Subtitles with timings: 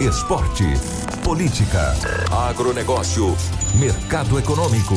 [0.00, 0.64] Esporte.
[1.22, 1.94] Política.
[2.48, 3.36] Agronegócio.
[3.76, 4.94] Mercado econômico.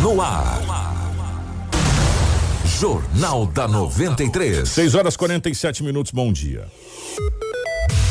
[0.00, 0.60] No ar.
[2.80, 4.68] Jornal da 93.
[4.68, 6.66] 6 horas 47 minutos, bom dia.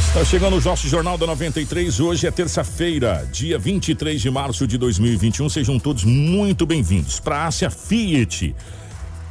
[0.07, 1.99] Está chegando o nosso Jornal da 93.
[1.99, 5.49] Hoje é terça-feira, dia 23 de março de 2021.
[5.49, 8.55] Sejam todos muito bem-vindos para a Ásia Fiat.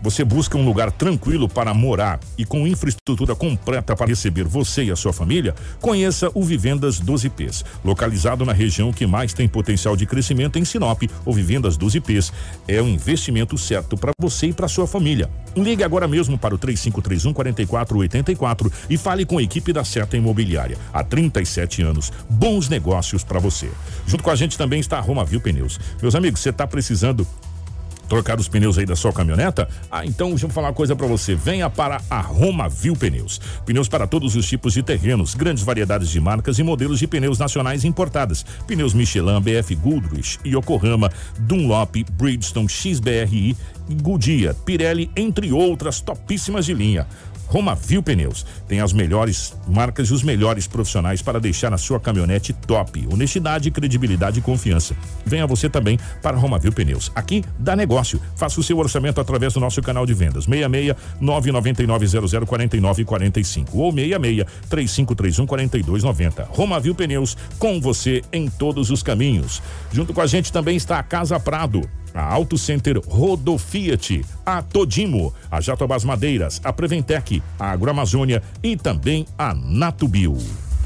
[0.00, 4.90] Você busca um lugar tranquilo para morar e com infraestrutura completa para receber você e
[4.92, 5.54] a sua família?
[5.80, 11.02] Conheça o Vivendas 12Ps, localizado na região que mais tem potencial de crescimento em Sinop.
[11.24, 12.32] O Vivendas 12Ps
[12.68, 15.28] é o investimento certo para você e para sua família.
[15.56, 20.78] Ligue agora mesmo para o 3531 4484 e fale com a equipe da Seta Imobiliária.
[20.92, 23.68] Há 37 anos, bons negócios para você.
[24.06, 25.80] Junto com a gente também está a Roma Viu Pneus.
[26.00, 27.26] Meus amigos, você está precisando
[28.08, 29.68] trocar os pneus aí da sua caminhoneta?
[29.90, 31.34] Ah, então deixa eu falar uma coisa para você.
[31.34, 33.40] Venha para a Roma Viu Pneus.
[33.64, 37.38] Pneus para todos os tipos de terrenos, grandes variedades de marcas e modelos de pneus
[37.38, 38.44] nacionais importadas.
[38.66, 43.56] Pneus Michelin, BF Goodrich, Yokohama, Dunlop, Bridgestone, XBRI,
[44.02, 47.06] Goodyear, Pirelli, entre outras topíssimas de linha.
[47.48, 51.98] Roma Viu Pneus tem as melhores marcas e os melhores profissionais para deixar a sua
[51.98, 53.08] caminhonete top.
[53.10, 54.94] Honestidade, credibilidade e confiança.
[55.24, 57.10] Venha você também para Roma Viu Pneus.
[57.14, 58.20] Aqui dá negócio.
[58.36, 63.78] Faça o seu orçamento através do nosso canal de vendas 66 999 00 49 45
[63.78, 66.48] ou 66 3531 4290.
[66.50, 69.62] Roma Viu Pneus com você em todos os caminhos.
[69.90, 74.62] Junto com a gente também está a Casa Prado a Auto Center Rodo Fiat, a
[74.62, 80.38] Todimo, a Jatobás Madeiras, a Preventec, a Agroamazônia e também a Natubio.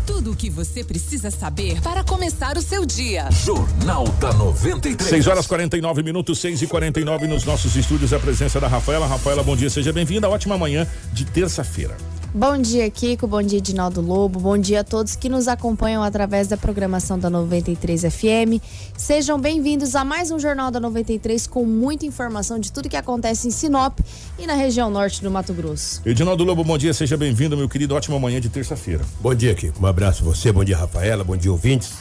[0.06, 3.28] Tudo o que você precisa saber para começar o seu dia.
[3.30, 5.08] Jornal da 93.
[5.08, 8.12] 6 horas 49 minutos, 6 e 49 nos nossos estúdios.
[8.12, 9.06] A presença da Rafaela.
[9.06, 10.28] Rafaela, bom dia, seja bem-vinda.
[10.28, 11.96] Ótima manhã de terça-feira.
[12.34, 13.26] Bom dia, Kiko.
[13.26, 14.40] Bom dia, Edinaldo Lobo.
[14.40, 18.56] Bom dia a todos que nos acompanham através da programação da 93 FM.
[18.96, 23.48] Sejam bem-vindos a mais um Jornal da 93 com muita informação de tudo que acontece
[23.48, 23.98] em Sinop
[24.38, 26.00] e na região norte do Mato Grosso.
[26.06, 27.94] Edinaldo Lobo, bom dia, seja bem-vindo, meu querido.
[27.94, 29.04] Ótima manhã de terça-feira.
[29.20, 29.82] Bom dia, Kiko.
[29.82, 31.96] Um abraço a você, bom dia, Rafaela, bom dia, ouvintes.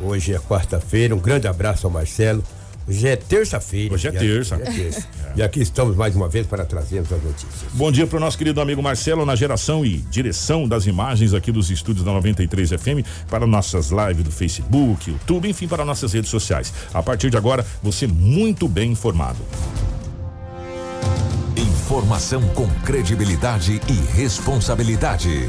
[0.00, 2.42] Hoje é quarta-feira, um grande abraço ao Marcelo.
[2.88, 3.92] Hoje é terça-feira.
[3.92, 4.56] Hoje é terça.
[4.56, 5.06] já é terça.
[5.36, 7.70] E aqui estamos mais uma vez para trazermos as notícias.
[7.74, 11.52] Bom dia para o nosso querido amigo Marcelo na geração e direção das imagens aqui
[11.52, 16.30] dos estúdios da 93 FM para nossas lives do Facebook, YouTube, enfim, para nossas redes
[16.30, 16.72] sociais.
[16.94, 19.38] A partir de agora, você muito bem informado.
[21.88, 25.48] Informação com credibilidade e responsabilidade.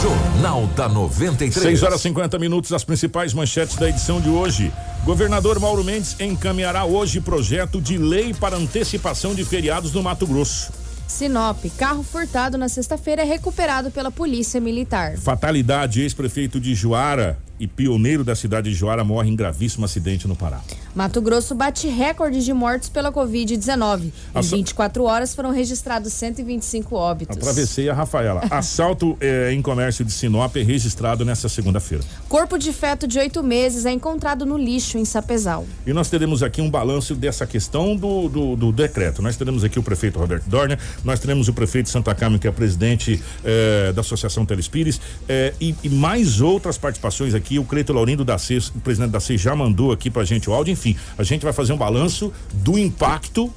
[0.00, 1.52] Jornal da 93.
[1.52, 4.72] 6 horas e 50 minutos, as principais manchetes da edição de hoje.
[5.04, 10.72] Governador Mauro Mendes encaminhará hoje projeto de lei para antecipação de feriados no Mato Grosso.
[11.06, 15.18] Sinop, carro furtado na sexta-feira é recuperado pela Polícia Militar.
[15.18, 20.34] Fatalidade, ex-prefeito de Juara e pioneiro da cidade de Juara morre em gravíssimo acidente no
[20.34, 20.62] Pará.
[20.96, 24.04] Mato Grosso bate recorde de mortes pela Covid-19.
[24.04, 27.36] Em Assa- 24 horas foram registrados 125 óbitos.
[27.36, 28.40] Atravessei a Rafaela.
[28.50, 32.02] Assalto eh, em comércio de Sinop é registrado nesta segunda-feira.
[32.30, 35.66] Corpo de feto de oito meses é encontrado no lixo em Sapezal.
[35.86, 39.20] E nós teremos aqui um balanço dessa questão do, do, do decreto.
[39.20, 42.50] Nós teremos aqui o prefeito Roberto Dorner, nós teremos o prefeito Santa Carmen, que é
[42.50, 44.98] presidente eh, da Associação Telespires,
[45.28, 47.58] eh, e, e mais outras participações aqui.
[47.58, 50.54] O Cleito Laurindo da CES, o presidente da CES, já mandou aqui pra gente o
[50.54, 50.72] áudio.
[50.72, 50.85] Enfim,
[51.16, 53.50] a gente vai fazer um balanço do impacto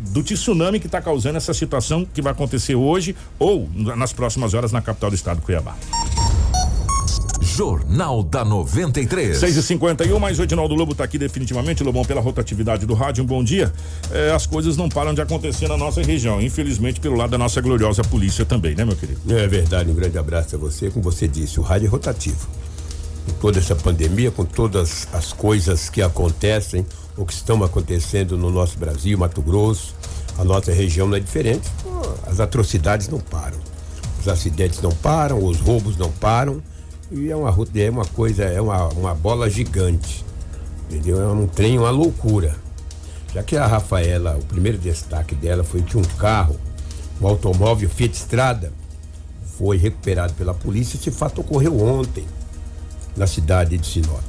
[0.00, 4.72] do tsunami que está causando essa situação que vai acontecer hoje ou nas próximas horas
[4.72, 5.76] na capital do estado, Cuiabá.
[7.40, 9.38] Jornal da 93.
[9.38, 13.22] 6 e 51 mas o Edinaldo Lobo está aqui definitivamente, Lobão, pela rotatividade do rádio.
[13.22, 13.72] Um bom dia.
[14.10, 17.60] É, as coisas não param de acontecer na nossa região, infelizmente, pelo lado da nossa
[17.60, 19.20] gloriosa polícia também, né, meu querido?
[19.32, 20.90] É verdade, um grande abraço a você.
[20.90, 22.48] Como você disse, o rádio é rotativo.
[23.44, 28.78] Toda essa pandemia, com todas as coisas que acontecem ou que estão acontecendo no nosso
[28.78, 29.94] Brasil, Mato Grosso,
[30.38, 31.70] a nossa região não é diferente.
[32.26, 33.58] As atrocidades não param.
[34.18, 36.62] Os acidentes não param, os roubos não param.
[37.12, 40.24] E é uma, é uma coisa, é uma, uma bola gigante.
[40.88, 41.20] Entendeu?
[41.20, 42.56] É um trem, uma loucura.
[43.34, 46.56] Já que a Rafaela, o primeiro destaque dela foi que um carro,
[47.20, 48.72] um automóvel Fiat Strada,
[49.58, 50.96] foi recuperado pela polícia.
[50.96, 52.24] Esse fato ocorreu ontem,
[53.16, 54.24] na cidade de Sinop.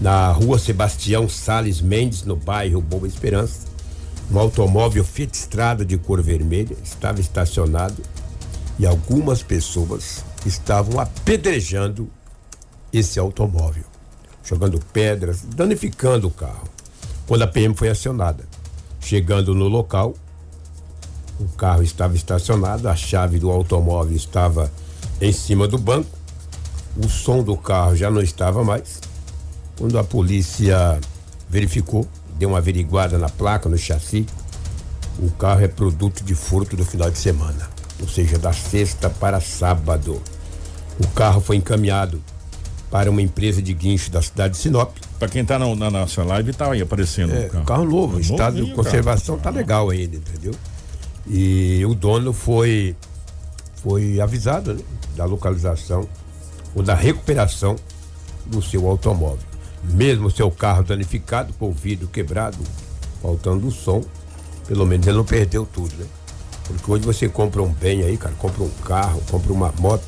[0.00, 3.66] Na rua Sebastião Sales Mendes, no bairro Boa Esperança,
[4.30, 8.02] um automóvel Fiat Strada de cor vermelha estava estacionado
[8.78, 12.10] e algumas pessoas estavam apedrejando
[12.92, 13.84] esse automóvel,
[14.44, 16.68] jogando pedras, danificando o carro.
[17.26, 18.44] Quando a PM foi acionada,
[19.00, 20.14] chegando no local,
[21.38, 24.70] o carro estava estacionado, a chave do automóvel estava
[25.20, 26.10] em cima do banco,
[26.96, 29.00] o som do carro já não estava mais.
[29.76, 30.98] Quando a polícia
[31.48, 32.06] verificou,
[32.38, 34.26] deu uma averiguada na placa, no chassi,
[35.18, 37.68] o carro é produto de furto do final de semana,
[38.00, 40.20] ou seja, da sexta para sábado.
[41.02, 42.22] O carro foi encaminhado
[42.90, 44.94] para uma empresa de guincho da cidade de Sinop.
[45.18, 47.64] Para quem tá na, na nossa live, tá aí aparecendo É, o carro.
[47.64, 49.50] carro novo, É estado de novinho, conservação cara.
[49.52, 50.52] tá legal ainda, entendeu?
[51.26, 52.94] E o dono foi
[53.82, 54.82] foi avisado né,
[55.16, 56.06] da localização
[56.74, 57.76] ou da recuperação
[58.46, 59.46] do seu automóvel.
[59.82, 62.58] Mesmo seu carro danificado, o vidro quebrado,
[63.20, 64.02] faltando o som,
[64.66, 66.06] pelo menos ele não perdeu tudo, né?
[66.64, 70.04] Porque hoje você compra um bem aí, cara, compra um carro, compra uma moto,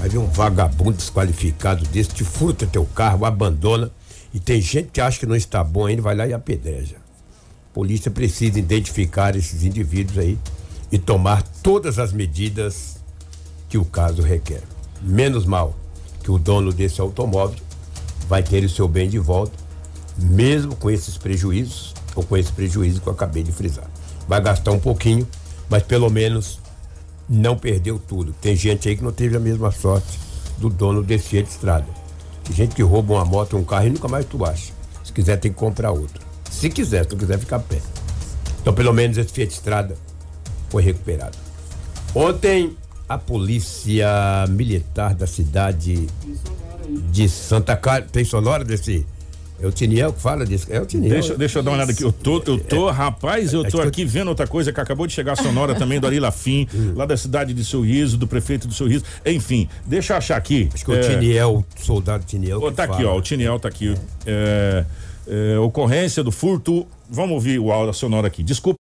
[0.00, 3.90] aí vem um vagabundo desqualificado desse, te furta teu carro, abandona,
[4.32, 6.96] e tem gente que acha que não está bom ainda, vai lá e apedreja.
[6.96, 10.38] A polícia precisa identificar esses indivíduos aí
[10.90, 12.96] e tomar todas as medidas
[13.68, 14.62] que o caso requer.
[15.00, 15.74] Menos mal
[16.24, 17.58] que o dono desse automóvel
[18.26, 19.52] vai ter o seu bem de volta,
[20.16, 23.88] mesmo com esses prejuízos, ou com esse prejuízo que eu acabei de frisar.
[24.26, 25.28] Vai gastar um pouquinho,
[25.68, 26.58] mas pelo menos
[27.28, 28.34] não perdeu tudo.
[28.40, 30.18] Tem gente aí que não teve a mesma sorte
[30.56, 31.86] do dono desse Fiat Estrada.
[32.42, 34.72] Tem gente que rouba uma moto, um carro e nunca mais tu acha.
[35.02, 36.22] Se quiser, tem que comprar outro.
[36.50, 37.80] Se quiser, se não quiser, ficar pé.
[38.62, 39.96] Então, pelo menos esse Fiat Estrada
[40.70, 41.36] foi recuperado.
[42.14, 42.74] Ontem,
[43.08, 44.08] a polícia
[44.48, 46.06] militar da cidade
[47.10, 48.02] de Santa Cara.
[48.10, 49.06] Tem sonora desse.
[49.60, 50.66] É o Tiniel que fala disso.
[50.68, 51.10] É o Tiniel.
[51.12, 52.02] Deixa, deixa eu dar uma olhada aqui.
[52.02, 54.80] Eu tô, eu tô, rapaz, eu é tô que eu- aqui vendo outra coisa que
[54.80, 56.66] acabou de chegar a sonora também do Ari Lafim,
[56.96, 59.04] lá da cidade de Sorriso, do prefeito do Sorriso.
[59.24, 60.68] Enfim, deixa eu achar aqui.
[60.74, 62.60] Acho que o É, Tiniel, o soldado Tiniel.
[62.72, 63.10] Tá aqui, fala.
[63.14, 63.94] ó, o Tiniel tá aqui.
[64.26, 64.84] É,
[65.26, 66.86] é, ocorrência do furto.
[67.08, 68.42] Vamos ouvir o áudio sonora aqui.
[68.42, 68.78] Desculpa.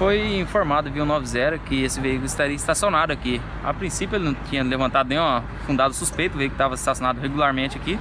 [0.00, 3.38] Foi informado via 90 que esse veículo estaria estacionado aqui.
[3.62, 7.98] A princípio ele não tinha levantado nenhum fundado suspeito, o veículo estava estacionado regularmente aqui.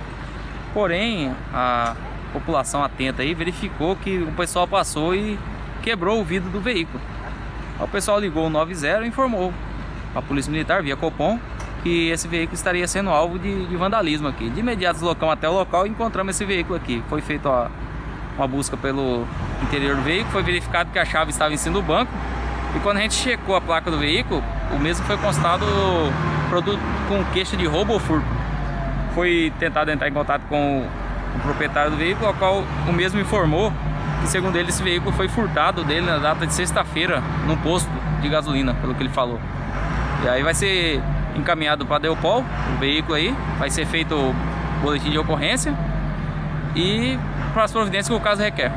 [0.74, 1.98] Porém, a
[2.32, 5.38] população atenta aí verificou que o pessoal passou e
[5.84, 7.02] quebrou o vidro do veículo.
[7.78, 9.54] O pessoal ligou o 90 e informou
[10.16, 11.38] a Polícia Militar via Copom
[11.84, 14.50] que esse veículo estaria sendo alvo de, de vandalismo aqui.
[14.50, 17.04] De imediato deslocamos até o local e encontramos esse veículo aqui.
[17.10, 17.70] Foi feita a-
[18.40, 19.28] uma busca pelo
[19.62, 22.12] interior do veículo, foi verificado que a chave estava em cima do banco.
[22.76, 25.66] E quando a gente checou a placa do veículo, o mesmo foi constado
[26.50, 28.26] produto com queixa de roubo ou furto.
[29.14, 30.88] Foi tentado entrar em contato com
[31.36, 33.74] o proprietário do veículo, ao qual o mesmo informou
[34.22, 37.90] que, segundo ele, esse veículo foi furtado dele na data de sexta-feira, num posto
[38.22, 39.40] de gasolina, pelo que ele falou.
[40.24, 41.02] E aí vai ser
[41.36, 44.36] encaminhado para a Deupol, o veículo aí, vai ser feito o
[44.82, 45.74] boletim de ocorrência
[46.76, 47.18] e
[47.60, 48.72] para as providências que o caso requer.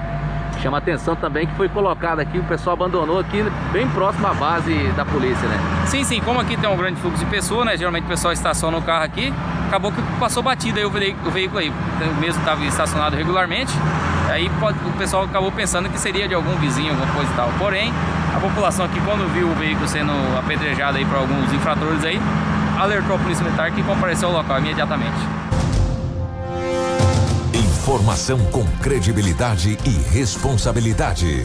[0.60, 4.74] Chama atenção também que foi colocado aqui, o pessoal abandonou aqui bem próximo à base
[4.96, 5.56] da polícia, né?
[5.86, 7.76] Sim, sim, como aqui tem um grande fluxo de pessoas, né?
[7.76, 9.32] Geralmente o pessoal estaciona o carro aqui,
[9.68, 11.70] acabou que passou batida aí o, vei- o veículo aí.
[11.70, 13.72] O mesmo estava estacionado regularmente,
[14.28, 17.48] aí pode- o pessoal acabou pensando que seria de algum vizinho, alguma coisa e tal.
[17.60, 17.92] Porém,
[18.36, 22.20] a população aqui, quando viu o veículo sendo apedrejado aí por alguns infratores aí,
[22.78, 25.41] alertou a polícia militar que compareceu ao local imediatamente.
[27.82, 31.44] Informação com credibilidade e responsabilidade.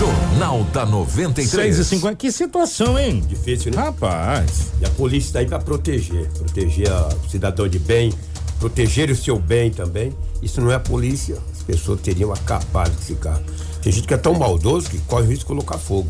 [0.00, 1.76] Jornal da 93.
[1.76, 3.22] 6 e 50 Que situação, hein?
[3.24, 3.76] Difícil, né?
[3.80, 4.72] Rapaz.
[4.80, 8.12] E a polícia está aí para proteger, proteger a- o cidadão de bem,
[8.58, 10.12] proteger o seu bem também.
[10.42, 13.42] Isso não é a polícia, as pessoas teriam acabado com esse carro.
[13.80, 16.08] Tem gente que é tão maldoso que corre o risco de colocar fogo.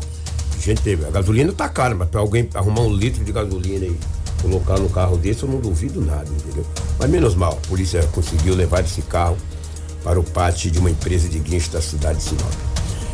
[0.59, 3.95] Gente, a gasolina tá cara, mas para alguém arrumar um litro de gasolina aí
[4.41, 6.65] Colocar no carro desse eu não duvido nada, entendeu?
[6.97, 9.37] Mas menos mal, a polícia conseguiu levar esse carro
[10.03, 12.53] para o pátio de uma empresa de guincho da cidade de Sinop.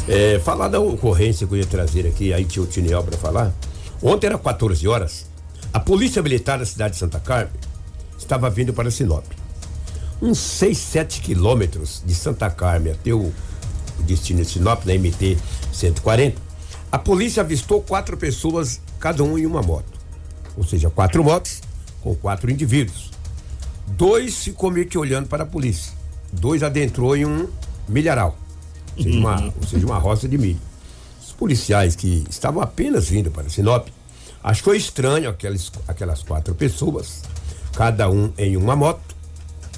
[0.07, 3.53] É, falar da ocorrência que eu ia trazer aqui, aí tinha o Tiniel para falar.
[4.01, 5.25] Ontem era 14 horas,
[5.73, 7.53] a Polícia Militar da cidade de Santa Carmen
[8.17, 9.25] estava vindo para Sinop.
[10.21, 13.31] Uns 6, 7 quilômetros de Santa Carmen até o
[13.99, 15.37] destino de Sinop, na MT
[15.73, 16.41] 140,
[16.91, 19.99] a polícia avistou quatro pessoas, cada um em uma moto.
[20.55, 21.61] Ou seja, quatro motos
[22.01, 23.11] com quatro indivíduos.
[23.85, 25.96] Dois ficou meio que olhando para a polícia.
[26.39, 27.47] Dois adentrou em um
[27.87, 28.37] milharal,
[28.95, 30.59] ou seja, uma, ou seja, uma roça de milho.
[31.21, 33.87] Os policiais que estavam apenas vindo para Sinop
[34.43, 37.21] achou estranho aquelas, aquelas quatro pessoas,
[37.73, 39.15] cada um em uma moto,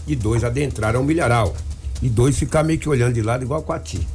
[0.05, 1.55] e dois adentraram o milharal.
[2.01, 4.07] E dois ficaram meio que olhando de lado igual Quati.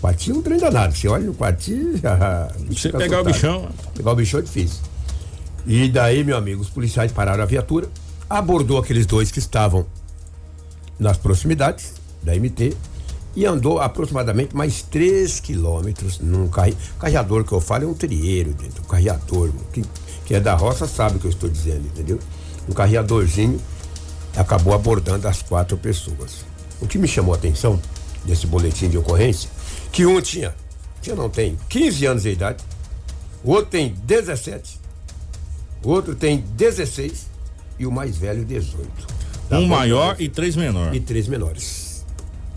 [0.00, 0.96] Quati é um trem danado.
[0.96, 1.74] Você olha no Quati.
[2.68, 3.68] Você pegar o bichão.
[3.94, 4.80] Pegar o bichão é difícil.
[5.66, 7.88] E daí, meu amigo, os policiais pararam a viatura,
[8.28, 9.86] abordou aqueles dois que estavam
[11.02, 12.74] nas proximidades da MT
[13.34, 16.76] e andou aproximadamente mais 3 quilômetros num carri...
[16.98, 19.50] carreador que eu falo é um trieiro dentro, um carreador.
[19.72, 19.84] Quem,
[20.24, 22.18] quem é da roça sabe o que eu estou dizendo, entendeu?
[22.68, 23.60] Um carreadorzinho
[24.36, 26.44] acabou abordando as quatro pessoas.
[26.80, 27.80] O que me chamou a atenção
[28.24, 29.50] desse boletim de ocorrência,
[29.90, 30.54] que um tinha,
[31.00, 32.62] tinha não tem, 15 anos de idade,
[33.42, 34.80] o outro tem 17,
[35.82, 37.26] o outro tem 16
[37.78, 39.21] e o mais velho 18.
[39.48, 40.94] Da Um maior e três menor.
[40.94, 42.04] e três menores.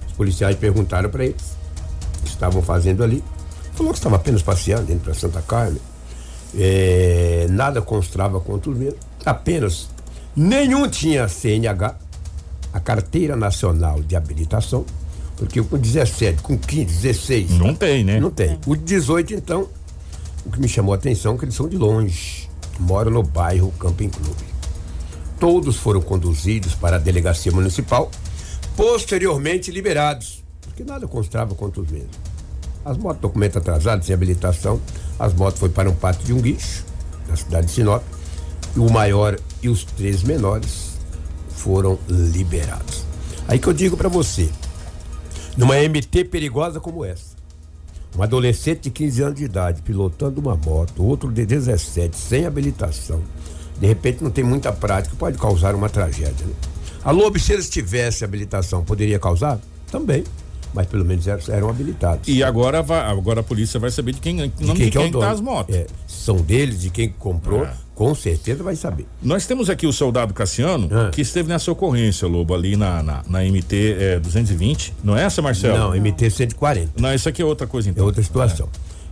[0.08, 1.42] Os policiais perguntaram para eles
[2.20, 3.24] o que estavam fazendo ali.
[3.74, 5.82] Falou que estava apenas passeando indo para Santa Carmen.
[6.58, 9.00] É, nada constava contra os mesmos.
[9.26, 9.90] Apenas
[10.36, 11.96] nenhum tinha CNH,
[12.72, 14.86] a Carteira Nacional de Habilitação,
[15.36, 17.52] porque com 17, com 15, 16.
[17.52, 18.20] Não tem, né?
[18.20, 18.58] Não tem.
[18.66, 19.68] O de 18, então,
[20.46, 22.50] o que me chamou a atenção é que eles são de longe.
[22.80, 24.55] Moram no bairro Camping Clube.
[25.46, 28.10] Todos foram conduzidos para a delegacia municipal,
[28.76, 32.18] posteriormente liberados, porque nada constava contra os mesmos.
[32.84, 34.82] As motos, documento atrasado, sem habilitação,
[35.20, 36.84] as motos foi para um pátio de um guicho,
[37.28, 38.02] na cidade de Sinop,
[38.76, 40.98] e o maior e os três menores
[41.50, 43.04] foram liberados.
[43.48, 44.50] Aí que eu digo para você,
[45.56, 47.36] numa MT perigosa como essa,
[48.18, 53.22] um adolescente de 15 anos de idade pilotando uma moto, outro de 17 sem habilitação,
[53.80, 56.46] de repente não tem muita prática, pode causar uma tragédia.
[56.46, 56.54] Né?
[57.04, 59.60] Alô, se eles tivessem habilitação, poderia causar?
[59.92, 60.24] Também.
[60.74, 62.28] Mas pelo menos eram, eram habilitados.
[62.28, 65.02] E agora, vai, agora a polícia vai saber de quem, nome de quem, que é
[65.02, 65.26] o tá dono.
[65.26, 65.74] as motos.
[65.74, 67.72] É, são deles, de quem comprou, É.
[67.94, 69.06] com certeza vai saber.
[69.24, 71.12] Nós temos aqui o soldado Cassiano, Ah.
[71.12, 74.94] que esteve nessa ocorrência, Lobo, ali na, na, na MT é, 220.
[75.02, 75.78] Não é essa, Marcelo?
[75.78, 76.92] Não, MT 140.
[77.02, 78.04] Não, isso aqui é outra coisa, É então.
[78.06, 78.68] outra situação.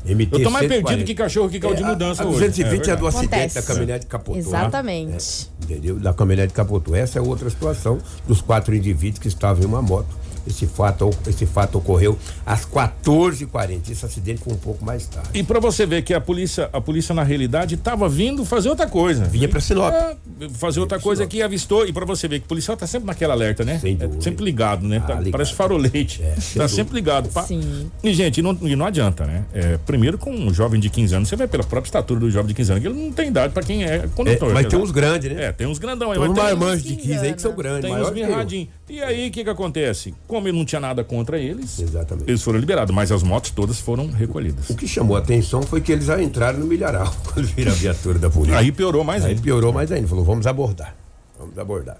[0.06, 0.88] MT Eu tô mais 140.
[0.88, 2.40] perdido que cachorro que caiu de É, mudança a, a hoje.
[2.40, 3.56] 220 é, do acidente Acontece.
[3.56, 4.38] da caminhonete capotou.
[4.38, 5.50] Exatamente.
[5.64, 6.00] Entendeu?
[6.00, 6.96] Da caminhonete capotou.
[6.96, 10.08] Essa é outra situação dos quatro indivíduos que estavam em uma moto.
[10.46, 13.90] Esse fato, esse fato ocorreu às 14h40.
[13.92, 15.30] Esse acidente foi um pouco mais tarde.
[15.34, 18.88] E pra você ver que a polícia, a polícia na realidade tava vindo fazer outra
[18.88, 19.24] coisa.
[19.26, 19.94] Vinha pra Sinop.
[19.94, 20.16] É,
[20.54, 21.86] fazer outra coisa que avistou.
[21.88, 23.80] E pra você ver que o policial tá sempre naquela alerta, né?
[23.80, 24.98] Sem É sempre ligado, né?
[25.04, 25.32] Ah, Tá- ligado.
[25.32, 26.22] Parece farolete.
[26.24, 27.30] É, tá sempre ligado.
[27.30, 27.44] pá.
[27.44, 27.90] Sim.
[28.04, 29.46] E, gente, não, e não adianta, né?
[29.54, 32.48] É, primeiro, com um jovem de 15 anos, você vê pela própria estatura do jovem
[32.48, 34.54] de 15 anos, que ele não tem idade pra quem é É, condutor.
[34.54, 35.46] mas quer tem uns grandes, né?
[35.46, 36.20] É, tem uns grandão aí.
[36.20, 37.82] Tem uns mas tem- marmanjos de que 15 aí que são grandes.
[37.82, 38.28] Tem uns maior que eu.
[38.28, 38.68] mirradinhos.
[38.90, 40.14] E aí, o que que acontece?
[40.34, 42.28] Como ele não tinha nada contra eles, Exatamente.
[42.28, 44.68] eles foram liberados, mas as motos todas foram recolhidas.
[44.68, 47.76] O que chamou a atenção foi que eles já entraram no milharal quando viram a
[47.76, 48.58] viatura da polícia.
[48.58, 49.44] Aí piorou mais Aí ainda.
[49.44, 50.08] piorou mais ainda.
[50.08, 50.96] Falou, vamos abordar.
[51.38, 51.98] Vamos abordar.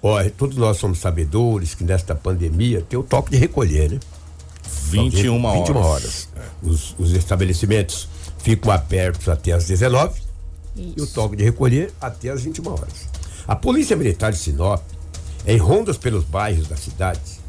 [0.00, 3.98] Olha, todos nós somos sabedores que nesta pandemia tem o toque de recolher, né?
[4.90, 5.58] 21 horas.
[5.58, 6.28] 21 horas.
[6.62, 10.20] Os, os estabelecimentos ficam abertos até às 19
[10.76, 13.08] e o toque de recolher até às 21 horas.
[13.48, 14.80] A Polícia Militar de Sinop,
[15.44, 17.42] em rondas pelos bairros da cidade,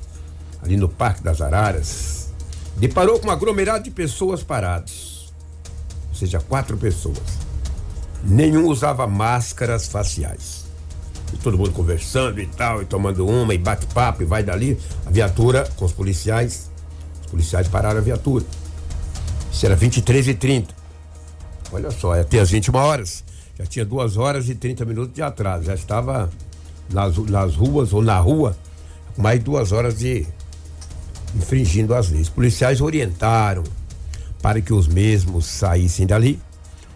[0.65, 2.29] ali no Parque das Araras,
[2.75, 5.31] deparou com um aglomerado de pessoas paradas.
[6.09, 7.45] Ou seja, quatro pessoas.
[8.23, 10.65] Nenhum usava máscaras faciais.
[11.31, 14.79] E todo mundo conversando e tal, e tomando uma, e bate-papo, e vai dali.
[15.05, 16.71] A viatura com os policiais.
[17.21, 18.43] Os policiais pararam a viatura.
[19.51, 20.85] Isso era 23 e 30
[21.71, 23.23] Olha só, até as 21 horas.
[23.57, 25.65] Já tinha duas horas e 30 minutos de atraso.
[25.65, 26.29] Já estava
[26.89, 28.57] nas, nas ruas ou na rua,
[29.17, 30.25] mais duas horas de
[31.35, 32.29] infringindo as leis.
[32.29, 33.63] Policiais orientaram
[34.41, 36.39] para que os mesmos saíssem dali,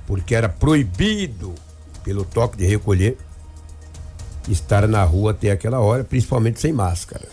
[0.08, 1.54] porque era proibido,
[2.04, 3.18] pelo toque de recolher,
[4.48, 7.30] estar na rua até aquela hora, principalmente sem máscaras.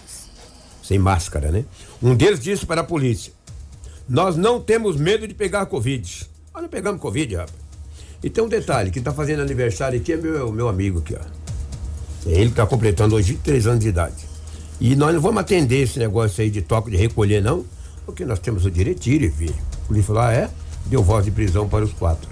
[0.83, 1.65] Sem máscara, né?
[2.03, 3.33] Um deles disse para a polícia:
[4.09, 6.29] Nós não temos medo de pegar Covid.
[6.55, 7.67] Nós não pegamos Covid, rapaz.
[8.23, 12.29] E tem um detalhe, quem tá fazendo aniversário aqui é meu, meu amigo aqui, ó.
[12.29, 14.26] É ele que tá completando hoje 23 anos de idade.
[14.81, 17.65] E nós não vamos atender esse negócio aí de toque de recolher, não,
[18.05, 19.55] porque nós temos o direito de ir e vir.
[19.85, 20.51] O polícia falou, ah, é?
[20.87, 22.29] Deu voz de prisão para os quatro.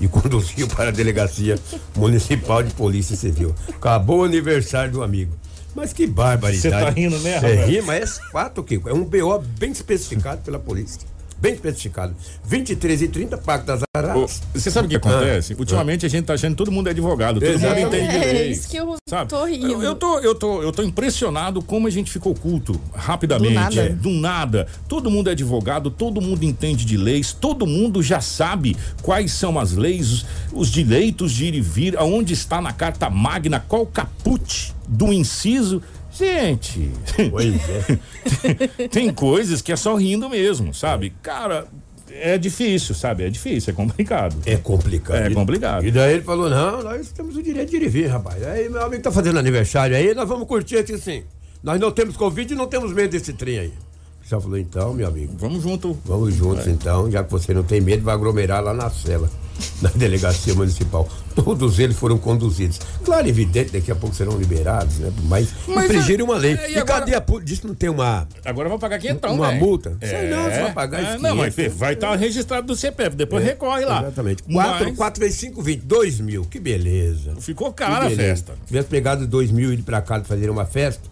[0.00, 1.58] E conduziu para a delegacia
[1.96, 3.54] municipal de polícia civil.
[3.68, 5.34] Acabou o aniversário do amigo.
[5.74, 6.62] Mas que barbaridade.
[6.62, 7.66] Você tá rindo, né, É, rapaz?
[7.68, 8.88] ri, mas é fato, Kiko.
[8.88, 11.00] É um BO bem especificado pela polícia.
[11.40, 12.16] Bem especificado.
[12.44, 14.42] 23 e 30, Pacto das Araras.
[14.52, 15.54] Você sabe o que acontece?
[15.54, 18.50] Ultimamente a gente tá achando que todo mundo é advogado, todo mundo entende É, direito.
[18.52, 19.30] isso que eu sabe?
[19.30, 19.66] tô rindo.
[19.70, 23.50] Eu, eu tô, eu, tô, eu tô impressionado como a gente ficou culto rapidamente.
[23.52, 23.80] Do nada.
[23.82, 24.66] é, do nada.
[24.88, 29.58] Todo mundo é advogado, todo mundo entende de leis, todo mundo já sabe quais são
[29.60, 33.82] as leis, os, os direitos de ir e vir, aonde está na carta magna, qual
[33.82, 35.80] o caput do inciso.
[36.18, 36.90] Gente,
[37.30, 38.88] Pois é.
[38.90, 41.12] tem coisas que é só rindo mesmo, sabe?
[41.22, 41.66] Cara,
[42.10, 43.24] é difícil, sabe?
[43.24, 44.36] É difícil, é complicado.
[44.44, 45.16] É complicado.
[45.16, 45.86] É complicado.
[45.86, 48.42] E daí ele falou: não, nós temos o direito de ir e vir, rapaz.
[48.42, 51.22] Aí meu amigo tá fazendo aniversário aí, nós vamos curtir aqui sim.
[51.62, 53.72] Nós não temos Covid e não temos medo desse trem aí.
[54.18, 55.96] O pessoal falou: então, meu amigo, Vamos junto.
[56.04, 59.30] vamos juntos então, já que você não tem medo, vai aglomerar lá na cela,
[59.82, 61.08] na delegacia municipal.
[61.34, 62.80] Todos eles foram conduzidos.
[63.04, 65.12] Claro, evidente, daqui a pouco serão liberados, né?
[65.24, 66.54] Mas, Mas infringiram é- uma lei.
[66.54, 67.46] é, e e agora- cadê a polícia?
[67.46, 68.26] Diz que não tem uma.
[68.44, 69.60] Agora vou pagar quinhentão, Uma velho.
[69.60, 69.96] multa?
[70.00, 71.76] Sei não, você vai pagar é, esse Não, mas 500.
[71.78, 74.00] vai estar registrado do CPF, depois recorre lá.
[74.02, 74.42] Exatamente.
[74.42, 75.80] 4, Mas 4 vezes 5, 20.
[75.82, 76.44] 2 mil.
[76.44, 77.34] Que beleza.
[77.40, 78.16] Ficou cara a beleza.
[78.22, 78.52] festa.
[78.62, 81.02] Se tivesse pegado dois mil e ido pra casa fazer uma festa,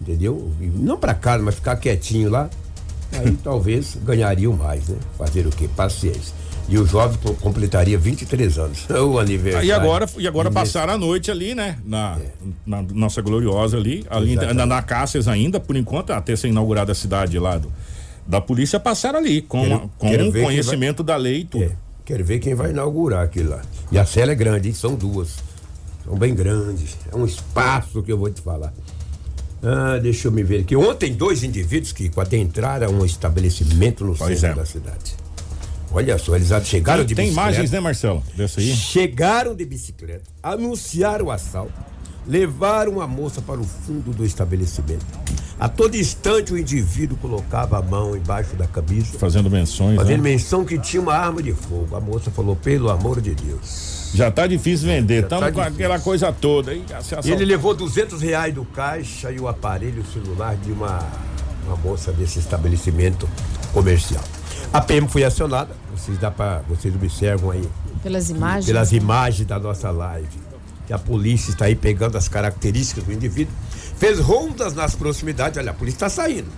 [0.00, 0.50] entendeu?
[0.60, 2.48] Não pra casa, mas ficar quietinho lá,
[3.12, 4.96] aí talvez ganhariam mais, né?
[5.18, 5.68] Fazer o quê?
[5.76, 6.34] Paciência.
[6.68, 8.86] E o jovem co- completaria 23 anos.
[8.90, 9.66] O aniversário.
[9.68, 11.78] E agora, e agora E passaram a noite ali, né?
[11.84, 12.18] Na,
[12.66, 16.94] na nossa gloriosa ali, ali na, na Cáceres ainda, por enquanto, até ser inaugurada a
[16.94, 17.70] cidade lá do,
[18.26, 21.64] da polícia, passaram ali, com, Quero- a- com quero quem conhecimento da lei e tudo.
[21.64, 21.70] É,
[22.04, 23.62] quero ver quem vai inaugurar aquilo lá.
[23.92, 24.74] E a cela é grande, hein?
[24.74, 25.36] São duas.
[26.04, 26.96] São bem grandes.
[27.12, 28.72] É um espaço que eu vou te falar.
[29.62, 30.76] Ah, deixa eu me ver aqui.
[30.76, 34.62] Ontem, dois indivíduos que adentraram um estabelecimento no Pois centro é.
[34.62, 35.14] da cidade.
[35.94, 37.48] Olha só, eles chegaram Tem, de tem bicicleta.
[37.50, 38.22] imagens, né, Marcelo?
[38.36, 38.74] Dessa aí?
[38.74, 41.72] Chegaram de bicicleta, anunciaram o assalto,
[42.26, 45.06] levaram a moça para o fundo do estabelecimento.
[45.60, 49.96] A todo instante o indivíduo colocava a mão embaixo da camisa, Fazendo menções.
[49.96, 50.30] fazendo Né?
[50.30, 51.94] menção que tinha uma arma de fogo.
[51.94, 54.10] A moça falou, pelo amor de Deus.
[54.14, 55.84] Já tá difícil vender, Já tá estamos com difícil.
[55.86, 56.74] aquela coisa toda.
[56.74, 60.98] E ele levou 200 reais do caixa e o aparelho celular de uma,
[61.66, 63.28] uma moça desse estabelecimento
[63.72, 64.22] comercial.
[64.74, 67.62] A PM foi acionada, vocês, dá pra, vocês observam aí
[68.02, 68.66] Pelas imagens.
[68.66, 70.36] pelas imagens da nossa live.
[70.84, 73.54] Que a polícia está aí pegando as características do indivíduo.
[73.96, 75.58] Fez rondas nas proximidades.
[75.58, 76.48] Olha, a polícia está saindo.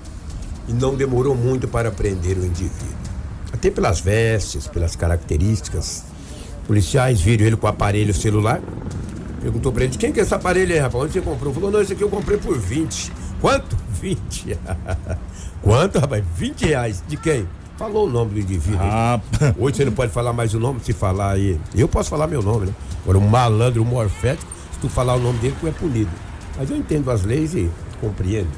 [0.67, 2.97] E não demorou muito para prender o indivíduo.
[3.53, 6.03] Até pelas vestes, pelas características.
[6.67, 8.63] Policiais viram ele com o aparelho celular.
[9.43, 11.05] Perguntou para ele: quem que é esse aparelho aí, rapaz?
[11.05, 11.53] Onde você comprou?
[11.53, 13.13] Falou: não, esse aqui eu comprei por 20.
[13.43, 13.77] Quanto?
[14.01, 14.59] 20.
[15.61, 16.25] Quanto, rapaz?
[16.35, 17.05] 20 reais.
[17.07, 17.47] De quem?
[17.79, 18.81] Falou o nome do indivíduo.
[18.81, 19.21] Ah,
[19.59, 21.61] Hoje você não pode falar mais o nome, se falar aí.
[21.75, 22.75] Eu posso falar meu nome, né?
[23.03, 26.11] Agora, um malandro, um morfético, se tu falar o nome dele, tu é punido.
[26.57, 28.49] Mas eu entendo as leis e compreendo,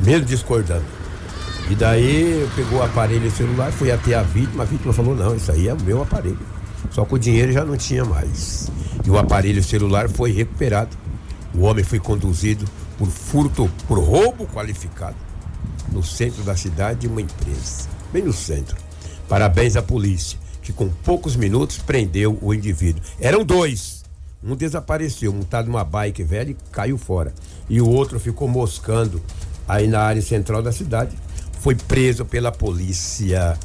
[0.00, 0.84] mesmo discordando.
[1.70, 5.50] E daí pegou o aparelho celular, foi até a vítima, a vítima falou, não, isso
[5.52, 6.38] aí é o meu aparelho.
[6.90, 8.70] Só que o dinheiro já não tinha mais.
[9.04, 10.96] E o aparelho celular foi recuperado.
[11.54, 12.64] O homem foi conduzido
[12.98, 15.16] por furto, por roubo qualificado
[15.92, 18.76] no centro da cidade de uma empresa, bem no centro.
[19.28, 23.02] Parabéns à polícia, que com poucos minutos prendeu o indivíduo.
[23.20, 24.04] Eram dois.
[24.42, 27.34] Um desapareceu, montado numa bike velha e caiu fora.
[27.68, 29.20] E o outro ficou moscando
[29.66, 31.16] aí na área central da cidade.
[31.60, 33.58] Foi preso pela polícia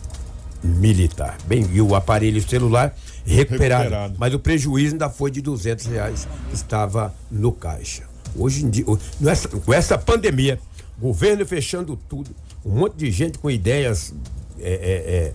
[0.63, 1.37] militar.
[1.45, 3.83] Bem, e o aparelho celular recuperado.
[3.83, 4.15] Recuperado.
[4.17, 8.03] Mas o prejuízo ainda foi de 200 reais que estava no caixa.
[8.35, 8.85] Hoje em dia,
[9.19, 10.59] nessa- com essa pandemia,
[10.97, 12.31] governo fechando tudo,
[12.65, 14.13] um monte de gente com ideias,
[14.61, 15.33] é, é, é,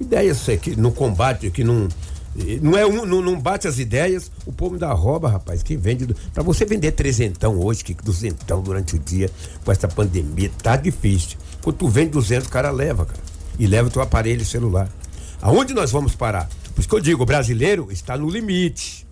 [0.00, 1.88] ideias que no combate, que não.
[2.60, 5.62] Não, é um, não, não bate as ideias, o povo da rouba, rapaz.
[5.62, 6.12] Quem vende.
[6.32, 9.30] Pra você vender trezentão hoje, que duzentão durante o dia,
[9.64, 11.38] com essa pandemia, tá difícil.
[11.62, 13.20] Quando tu vende 200, o cara leva, cara.
[13.56, 14.90] E leva o teu aparelho celular.
[15.40, 16.48] Aonde nós vamos parar?
[16.74, 19.06] Por isso que eu digo, o brasileiro está no limite.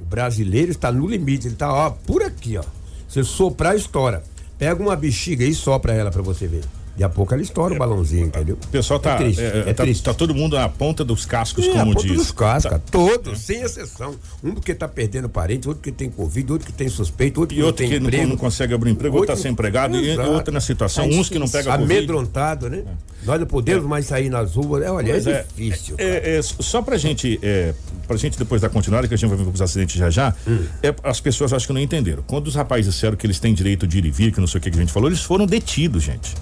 [0.00, 2.64] O brasileiro está no limite, ele está ó, por aqui, ó.
[3.08, 4.24] Se soprar, estoura.
[4.58, 6.64] Pega uma bexiga e sopra ela pra você ver.
[6.96, 8.56] Daqui a pouco ela estoura o balãozinho, entendeu?
[8.62, 10.02] o pessoal tá, É triste, é, é tá, triste.
[10.02, 12.16] tá todo mundo na ponta dos cascos, É, como ponta diz.
[12.16, 14.14] dos cascas, todos, sem exceção.
[14.42, 17.60] Um porque tá perdendo parente, outro que tem Covid, outro que tem suspeito, outro que
[17.60, 18.28] E outro não que tem não, emprego.
[18.30, 20.30] não consegue abrir emprego, outro tá sem empregado, e Exato.
[20.30, 21.92] outro na situação, Tá uns que não pegam Covid.
[21.98, 22.82] Amedrontado, né?
[23.26, 24.82] Nós não podemos mais sair nas ruas.
[24.82, 25.96] É, olha, é, é, difícil.
[25.98, 27.74] É, é, só pra gente é,
[28.08, 30.34] pra gente depois dar continuidade, que a gente vai ver com os acidentes já já,
[30.82, 32.22] é, as pessoas acho que não entenderam.
[32.26, 34.58] Quando os rapazes disseram que eles têm direito de ir e vir, que não sei
[34.60, 36.32] o que, que a gente falou, eles foram detidos, gente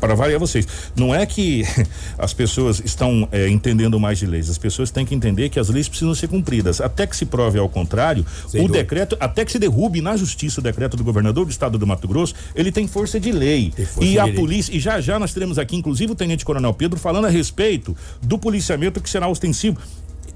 [0.00, 0.66] para variar vocês.
[0.96, 1.64] Não é que
[2.18, 5.68] as pessoas estão é, entendendo mais de leis, as pessoas têm que entender que as
[5.68, 6.80] leis precisam ser cumpridas.
[6.80, 8.78] Até que se prove ao contrário, Sem o dúvida.
[8.82, 12.08] decreto, até que se derrube na justiça o decreto do governador do estado do Mato
[12.08, 13.72] Grosso, ele tem força de lei.
[13.72, 14.34] Força E de a lei.
[14.34, 17.96] polícia, e já já nós teremos aqui, inclusive, o Tenente Coronel Pedro falando a respeito
[18.22, 19.78] do policiamento que será ostensivo.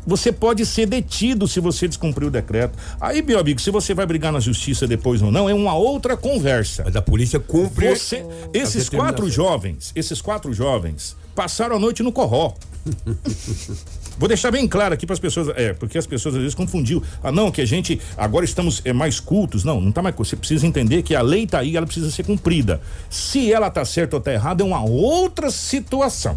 [0.06, 2.78] Você pode ser detido se você descumprir o decreto.
[3.00, 6.16] Aí, meu amigo, se você vai brigar na justiça depois ou não, é uma outra
[6.16, 6.82] conversa.
[6.84, 7.88] Mas a polícia cumpre.
[7.88, 12.54] Você, esses quatro jovens, esses quatro jovens passaram a noite no corró.
[14.16, 17.02] Vou deixar bem claro aqui para as pessoas, é, porque as pessoas às vezes confundiu.
[17.22, 19.64] Ah, não, que a gente agora estamos é, mais cultos.
[19.64, 20.14] Não, não tá mais.
[20.14, 22.80] Você precisa entender que a lei tá aí, ela precisa ser cumprida.
[23.10, 26.36] Se ela tá certa ou tá errada é uma outra situação.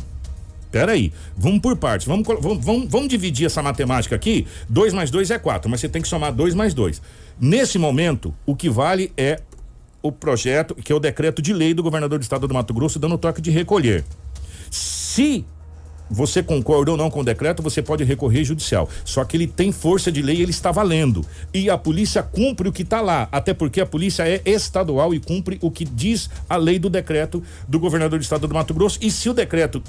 [0.72, 2.08] Pera aí, vamos por partes.
[2.08, 4.46] Vamos, vamos, vamos dividir essa matemática aqui.
[4.70, 7.02] 2 mais 2 é 4, mas você tem que somar 2 mais 2.
[7.40, 9.40] Nesse momento, o que vale é
[10.02, 13.00] o projeto, que é o decreto de lei do governador do estado do Mato Grosso,
[13.00, 14.04] dando toque de recolher.
[14.70, 15.46] Se
[16.10, 18.90] você concorda ou não com o decreto, você pode recorrer judicial.
[19.04, 21.26] Só que ele tem força de lei, ele está valendo.
[21.54, 23.28] E a polícia cumpre o que está lá.
[23.32, 27.44] Até porque a polícia é estadual e cumpre o que diz a lei do decreto
[27.68, 29.00] do governador do estado do Mato Grosso.
[29.02, 29.82] E se o decreto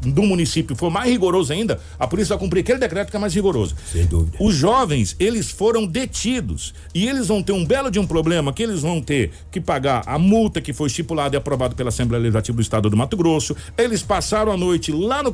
[0.00, 3.34] do município for mais rigoroso ainda, a polícia vai cumprir aquele decreto que é mais
[3.34, 3.74] rigoroso.
[3.90, 4.36] Sem dúvida.
[4.40, 8.62] Os jovens, eles foram detidos e eles vão ter um belo de um problema que
[8.62, 12.56] eles vão ter que pagar a multa que foi estipulada e aprovada pela Assembleia Legislativa
[12.56, 13.56] do Estado do Mato Grosso.
[13.76, 15.32] Eles passaram a noite lá no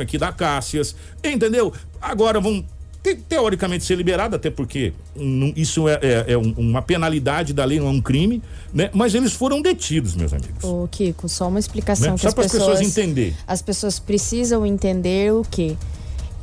[0.00, 1.72] aqui da Cássias, entendeu?
[2.00, 2.64] Agora vão
[3.02, 7.64] te- teoricamente ser liberados, até porque hum, isso é, é- é um- uma penalidade da
[7.64, 8.42] lei, não é um crime,
[8.74, 8.90] né?
[8.92, 10.62] Mas eles foram detidos, meus amigos.
[10.62, 12.14] Ô, Kiko, só uma explicação Né?
[12.16, 13.36] que Só as para as pessoas, pessoas entenderem.
[13.46, 15.76] As pessoas precisam entender o quê?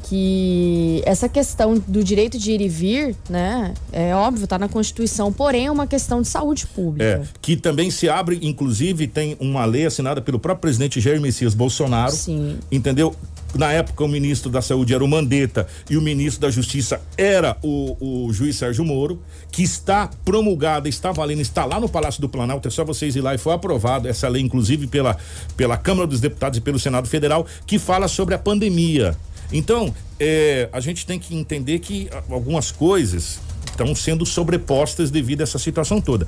[0.10, 3.74] Que essa questão do direito de ir e vir, né?
[3.92, 7.04] É óbvio, tá na Constituição, porém é uma questão de saúde pública.
[7.04, 11.54] É, que também se abre, inclusive, tem uma lei assinada pelo próprio presidente Jair Messias
[11.54, 12.14] Bolsonaro.
[12.14, 12.58] Sim.
[12.72, 13.16] Entendeu?
[13.56, 17.58] Na época, o ministro da Saúde era o Mandetta e o ministro da Justiça era
[17.64, 22.30] o, o juiz Sérgio Moro, que está promulgada, está valendo, está lá no Palácio do
[22.30, 22.68] Planalto.
[22.68, 25.18] É só vocês ir lá e foi aprovado essa lei, inclusive, pela,
[25.56, 29.16] pela Câmara dos Deputados e pelo Senado Federal, que fala sobre a pandemia.
[29.52, 35.42] Então, é, a gente tem que entender que ah, algumas coisas estão sendo sobrepostas devido
[35.42, 36.28] a essa situação toda.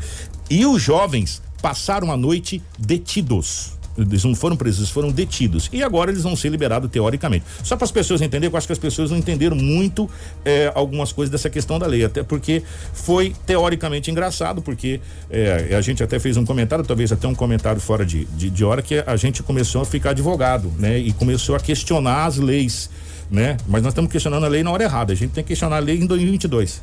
[0.49, 3.79] E os jovens passaram a noite detidos.
[3.97, 5.69] Eles não foram presos, foram detidos.
[5.73, 7.45] E agora eles vão ser liberados teoricamente.
[7.63, 10.09] Só para as pessoas entenderem, eu acho que as pessoas não entenderam muito
[10.45, 12.05] eh, algumas coisas dessa questão da lei.
[12.05, 17.27] Até porque foi teoricamente engraçado, porque eh, a gente até fez um comentário, talvez até
[17.27, 20.97] um comentário fora de, de, de hora, que a gente começou a ficar advogado, né?
[20.97, 22.89] E começou a questionar as leis,
[23.29, 23.57] né?
[23.67, 25.13] Mas nós estamos questionando a lei na hora errada.
[25.13, 26.81] A gente tem que questionar a lei em 2022.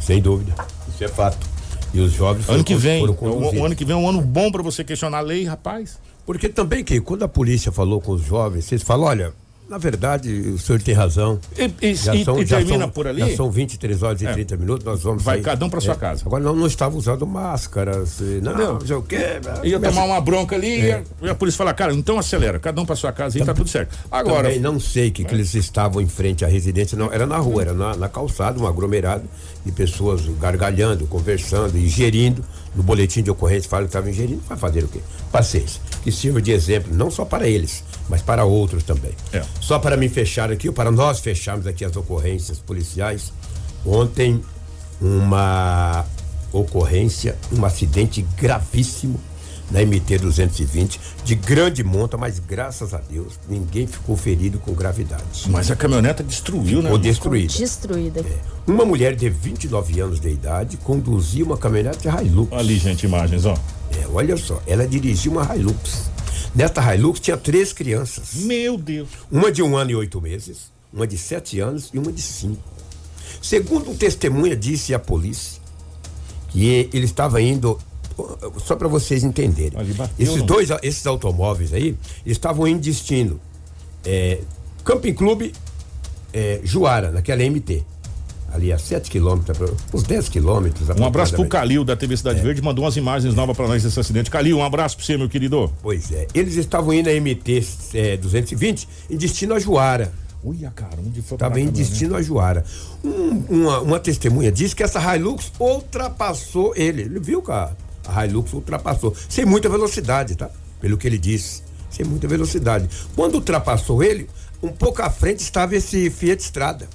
[0.00, 0.54] Sem dúvida.
[0.88, 1.46] Isso é fato.
[1.94, 3.64] E os jovens Ano que vem, o, conduzidos.
[3.66, 5.98] ano que vem é um ano bom para você questionar a lei, rapaz.
[6.24, 9.32] Porque também que quando a polícia falou com os jovens, vocês falam, olha,
[9.68, 11.40] na verdade, o senhor tem razão.
[11.56, 13.20] E, e- e- e termina por ali?
[13.20, 14.32] Já são 23 horas e É.
[14.32, 15.44] 30 minutos, nós vamos Vai sair.
[15.44, 15.96] cada um pra sua É.
[15.96, 16.22] casa.
[16.26, 18.72] Agora não, não estava usando máscaras, eh, não, Entendeu?
[18.74, 19.16] não sei o quê.
[19.64, 20.84] Ia Começa- tomar uma bronca ali É.
[20.88, 23.44] e a, e a polícia falar, cara, então acelera, cada um pra sua casa e
[23.44, 23.96] tá tudo certo.
[24.10, 27.10] Agora, Também não sei que, que eles estavam em frente à residência, não.
[27.12, 29.24] Era na rua, era na, na calçada, um aglomerado
[29.64, 32.44] de pessoas gargalhando, conversando, ingerindo.
[32.74, 34.42] No boletim de ocorrência fala que estavam ingerindo.
[34.48, 35.00] Vai fazer o quê?
[35.30, 35.80] Paciência.
[36.02, 39.12] Que sirva de exemplo, não só para eles, mas para outros também.
[39.32, 39.42] É.
[39.60, 43.32] Só para me fechar aqui, ou para nós fecharmos aqui as ocorrências policiais.
[43.86, 44.42] Ontem,
[45.00, 46.04] uma
[46.52, 49.18] ocorrência, um acidente gravíssimo
[49.72, 55.48] na MT 220, de grande monta, mas graças a Deus ninguém ficou ferido com gravidade.
[55.48, 56.90] mas a caminhoneta destruiu, né?
[56.90, 57.54] Ou destruída.
[57.54, 58.24] Destruída.
[58.66, 62.52] Uma mulher de 29 anos de idade conduzia uma caminhonete Hilux.
[62.52, 63.54] Ali, gente, imagens, ó.
[63.98, 66.10] É, olha só, ela dirigia uma Hilux.
[66.54, 68.34] Nesta Hilux tinha três crianças.
[68.44, 69.08] Meu Deus.
[69.30, 72.62] Uma de um ano e oito meses, uma de sete anos e uma de cinco.
[73.40, 75.62] Segundo um testemunha disse à polícia
[76.50, 77.78] que ele estava indo,
[78.58, 79.72] só para vocês entenderem,
[80.18, 80.46] esses não?
[80.46, 83.40] dois, esses automóveis aí estavam em destino
[84.04, 84.40] é,
[84.84, 85.52] Camping Clube
[86.32, 87.84] é, Juara, naquela MT.
[88.52, 90.86] Ali a 7 quilômetros, uns 10 quilômetros.
[90.90, 91.48] Um abraço pro.
[91.48, 94.30] Calil da TV Cidade Verde, mandou umas imagens novas pra nós desse acidente.
[94.30, 95.72] Calil, um abraço pra você, meu querido.
[95.82, 100.12] Pois é, eles estavam indo a MT é, 220 em destino a Juara.
[100.44, 102.62] Olha, cara, onde foi Estava em destino a Juara.
[103.02, 107.02] Um- uma, uma testemunha disse que essa Hilux ultrapassou ele.
[107.02, 107.52] Ele viu que
[108.06, 109.14] a, Hilux ultrapassou.
[109.28, 110.50] Sem muita velocidade, tá?
[110.80, 111.62] Pelo que ele disse.
[111.90, 112.88] Sem muita velocidade.
[113.14, 114.28] Quando ultrapassou ele,
[114.62, 116.88] Um pouco à frente estava esse Fiat Strada.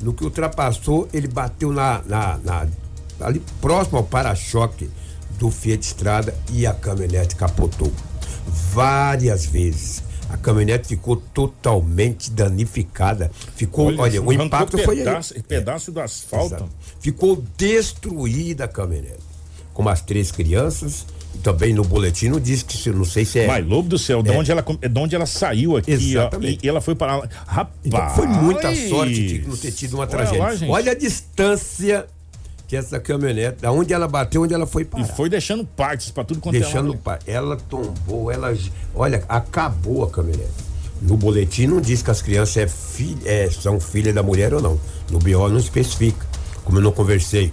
[0.00, 2.66] No que ultrapassou, ele bateu na, na, na
[3.20, 4.90] ali próximo ao para-choque
[5.38, 7.92] do Fiat Strada e a caminhonete capotou
[8.72, 10.02] várias vezes.
[10.30, 13.30] A caminhonete ficou totalmente danificada.
[13.56, 16.54] Ficou, olha, olha o impacto pedaço, foi pedaço, é, pedaço do asfalto.
[16.54, 16.70] Exato.
[17.00, 19.29] Ficou destruída a caminhonete.
[19.72, 23.46] Com as três crianças e também no boletim não diz que não sei se é.
[23.46, 26.58] Mas lobo do céu, de, onde, ela, de onde ela saiu aqui, Exatamente.
[26.62, 27.28] Ó, e, ela foi para lá.
[27.46, 27.76] Rapaz.
[27.84, 30.66] Então foi muita sorte de não ter tido uma olha tragédia.
[30.66, 32.06] Lá, olha a distância
[32.66, 35.02] que essa caminhonete, da onde ela bateu, onde ela foi parar.
[35.02, 37.26] E foi deixando partes para tudo quanto Deixando partes.
[37.26, 38.56] Ela tombou, ela,
[38.94, 40.70] olha, acabou a caminhonete.
[41.02, 44.60] No boletim não diz que as crianças é filha, é, são filhas da mulher ou
[44.60, 44.78] não.
[45.10, 46.24] No BO não especifica.
[46.62, 47.52] Como eu não conversei.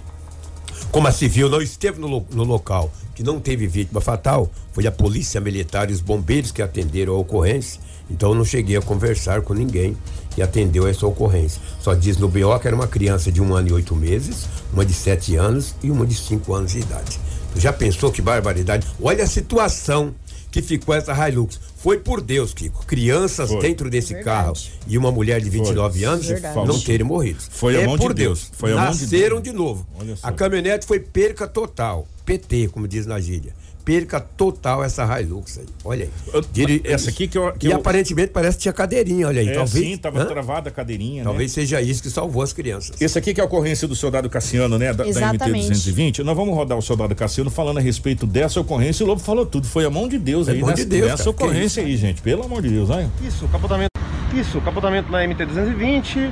[0.90, 4.92] Como a civil não esteve no, no local, que não teve vítima fatal, foi a
[4.92, 7.78] polícia militar e os bombeiros que atenderam a ocorrência.
[8.10, 9.94] Então eu não cheguei a conversar com ninguém
[10.30, 11.60] que atendeu essa ocorrência.
[11.78, 14.84] Só diz no BO que era uma criança de um ano e oito meses, uma
[14.84, 17.20] de sete anos e uma de cinco anos de idade.
[17.52, 18.86] Tu já pensou que barbaridade?
[19.02, 20.14] Olha a situação
[20.50, 21.60] que ficou essa Hilux.
[21.88, 22.84] Foi por Deus, Kiko.
[22.84, 23.62] Crianças Foi.
[23.62, 24.24] dentro desse Verdade.
[24.44, 26.06] carro e uma mulher de 29 Foi.
[26.06, 26.66] anos Verdade.
[26.68, 27.40] não terem morrido.
[27.48, 28.40] Foi a é mão por de Deus.
[28.40, 28.50] Deus.
[28.58, 29.56] Foi a Nasceram mão de, Deus.
[29.56, 29.86] de novo.
[30.22, 32.06] A caminhonete foi perca total.
[32.26, 33.54] PT, como diz na gíria
[33.88, 35.64] perca total essa Hilux aí.
[35.82, 36.42] Olha aí.
[36.52, 37.50] Diri, essa aqui que eu.
[37.52, 37.78] Que e eu...
[37.78, 39.48] aparentemente parece que tinha cadeirinha, olha aí.
[39.48, 40.26] É, talvez, sim, tava hã?
[40.26, 41.24] travada a cadeirinha.
[41.24, 41.54] Talvez né?
[41.54, 43.00] seja isso que salvou as crianças.
[43.00, 44.92] Esse aqui que é a ocorrência do soldado Cassiano, né?
[44.92, 46.18] Da, da MT-220.
[46.18, 49.04] Nós vamos rodar o soldado Cassiano falando a respeito dessa ocorrência.
[49.04, 49.66] O Lobo falou tudo.
[49.66, 52.20] Foi a mão de Deus é aí mão nessa, de Deus, nessa ocorrência aí, gente.
[52.20, 53.08] Pelo amor de Deus, vai.
[53.26, 53.88] Isso, capotamento.
[54.34, 56.30] Isso, capotamento na MT-220.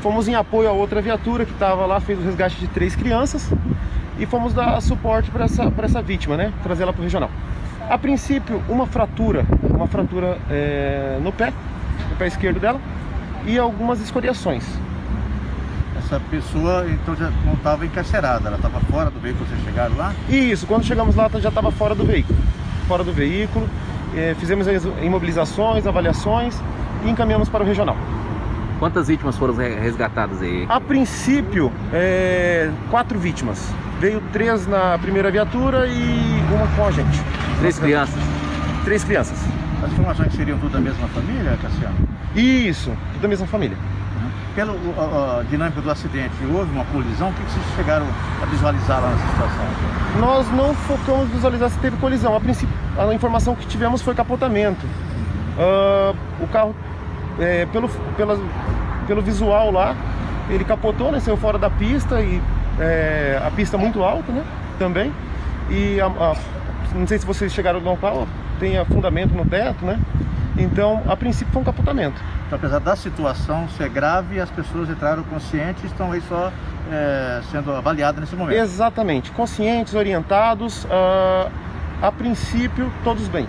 [0.00, 3.42] Fomos em apoio a outra viatura que estava lá, fez o resgate de três crianças
[4.22, 6.52] e fomos dar suporte para essa, essa vítima, né?
[6.62, 7.28] Trazer ela para o regional.
[7.90, 11.52] A princípio, uma fratura, uma fratura é, no pé,
[12.08, 12.80] no pé esquerdo dela,
[13.44, 14.64] e algumas escoriações.
[15.98, 20.14] Essa pessoa então já não estava encarcerada, ela estava fora do veículo, vocês chegaram lá?
[20.28, 22.38] Isso, quando chegamos lá já estava fora do veículo.
[22.86, 23.68] Fora do veículo,
[24.14, 26.56] é, fizemos as imobilizações, avaliações
[27.04, 27.96] e encaminhamos para o regional.
[28.78, 30.64] Quantas vítimas foram resgatadas aí?
[30.68, 33.72] A princípio, é, quatro vítimas.
[34.02, 37.22] Veio três na primeira viatura e uma com a gente.
[37.60, 38.20] Três crianças?
[38.82, 39.38] Três crianças.
[39.80, 41.94] As informações que seriam tudo da mesma família, Cassiano?
[42.34, 43.76] Isso, tudo da mesma família.
[43.76, 44.30] Uhum.
[44.56, 47.30] Pela dinâmica do acidente, houve uma colisão?
[47.30, 48.04] O que, que vocês chegaram
[48.42, 49.66] a visualizar lá nessa situação?
[50.18, 52.36] Nós não focamos em visualizar se teve colisão.
[52.36, 54.84] A, princípio, a informação que tivemos foi capotamento.
[54.84, 56.74] Uh, o carro,
[57.38, 58.36] é, pelo, pela,
[59.06, 59.94] pelo visual lá,
[60.50, 62.42] ele capotou, né, saiu fora da pista e
[62.80, 64.44] é, a pista muito alta, né?
[64.78, 65.12] Também.
[65.70, 66.36] E a, a,
[66.94, 68.26] não sei se vocês chegaram no local,
[68.58, 69.98] tem afundamento no teto, né?
[70.56, 72.20] Então, a princípio foi um capotamento.
[72.46, 76.52] Então, apesar da situação ser grave, as pessoas entraram conscientes, estão aí só
[76.90, 78.56] é, sendo avaliadas nesse momento.
[78.56, 81.50] Exatamente, conscientes, orientados, uh,
[82.02, 83.48] a princípio, todos bem.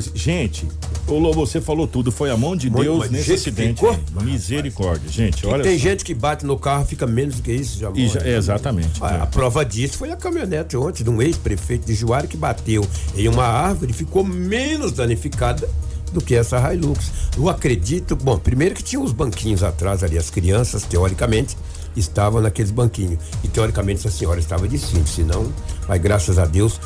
[0.00, 0.66] Gente,
[1.06, 3.74] Ô Lobo, você falou tudo, foi a mão de Deus nesse acidente.
[3.74, 3.98] Ficou?
[4.22, 5.82] Misericórdia, gente, olha Tem só.
[5.82, 9.02] gente que bate no carro, fica menos do que isso, já, já Exatamente.
[9.02, 9.20] A, é.
[9.20, 13.28] a, prova disso foi a caminhonete ontem de um ex-prefeito de Juara que bateu em
[13.28, 15.68] uma árvore e ficou menos danificada
[16.10, 17.10] do que essa Hilux.
[17.36, 21.54] Eu acredito, bom, primeiro que tinha os banquinhos atrás ali, as crianças, teoricamente,
[21.94, 23.18] estavam naqueles banquinhos.
[23.42, 25.52] E teoricamente essa senhora estava de cinto, senão,
[25.86, 26.80] mas graças a Deus,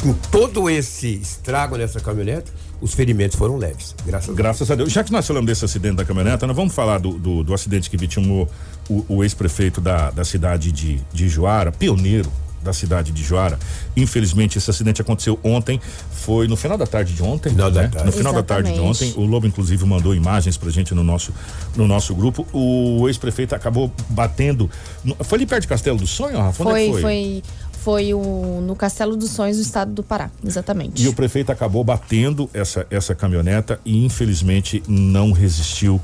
[0.00, 4.80] com todo esse estrago nessa caminhonete, os ferimentos foram leves, graças, graças a, Deus.
[4.80, 4.92] a Deus.
[4.92, 7.90] Já que nós falamos desse acidente da caminhoneta, nós vamos falar do, do, do acidente
[7.90, 8.48] que vitimou
[8.88, 12.30] o, o ex-prefeito da, da cidade de, de Joara, pioneiro
[12.62, 13.58] da cidade de Joara.
[13.96, 15.80] Infelizmente, esse acidente aconteceu ontem,
[16.12, 17.50] foi no final da tarde de ontem.
[17.50, 17.82] Final né?
[17.82, 18.06] da tarde.
[18.06, 18.46] No final Exatamente.
[18.46, 19.14] da tarde de ontem.
[19.16, 21.32] O Lobo, inclusive, mandou imagens pra gente no nosso,
[21.74, 22.46] no nosso grupo.
[22.52, 24.70] O ex-prefeito acabou batendo.
[25.02, 26.62] No, foi ali perto de Castelo do Sonho, Rafa?
[26.62, 27.00] Foi, Onde é foi?
[27.00, 27.42] foi
[27.82, 31.02] foi o, no Castelo dos Sonhos do estado do Pará, exatamente.
[31.02, 36.00] E o prefeito acabou batendo essa, essa caminhoneta e infelizmente não resistiu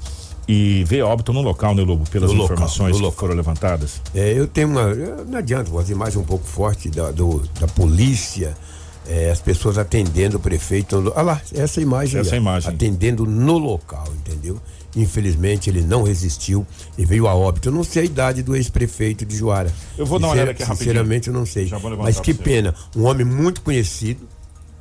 [0.48, 2.08] e veio óbito no local, né, Lobo?
[2.08, 3.18] Pelas No local, informações no que local.
[3.18, 4.00] foram levantadas.
[4.14, 4.94] É, eu tenho uma.
[5.24, 8.56] Não adianta, vou fazer mais um pouco forte da, do- da polícia,
[9.08, 11.00] é, as pessoas atendendo o prefeito.
[11.00, 12.20] no- Olha lá, essa imagem.
[12.20, 12.70] Essa aí, imagem.
[12.72, 14.60] Atendendo no local, entendeu?
[14.96, 17.68] Infelizmente ele não resistiu e veio a óbito.
[17.68, 19.70] Eu não sei a idade do ex-prefeito de Juara.
[19.96, 20.90] Eu vou dar uma olhada aqui rapidinho.
[20.90, 21.70] Sinceramente eu não sei.
[21.98, 22.74] Mas que pena.
[22.96, 24.26] Um homem muito conhecido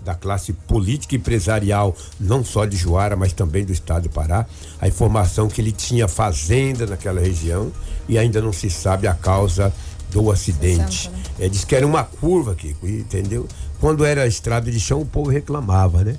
[0.04, 4.46] da classe política e empresarial, não só de Juara, mas também do estado do Pará.
[4.80, 7.72] A informação que ele tinha fazenda naquela região
[8.08, 9.74] e ainda não se sabe a causa
[10.12, 11.10] do acidente.
[11.10, 13.48] Sessenta, É, diz que era uma curva, Kiko, entendeu?
[13.82, 16.16] Quando era estrada de chão, o povo reclamava, né?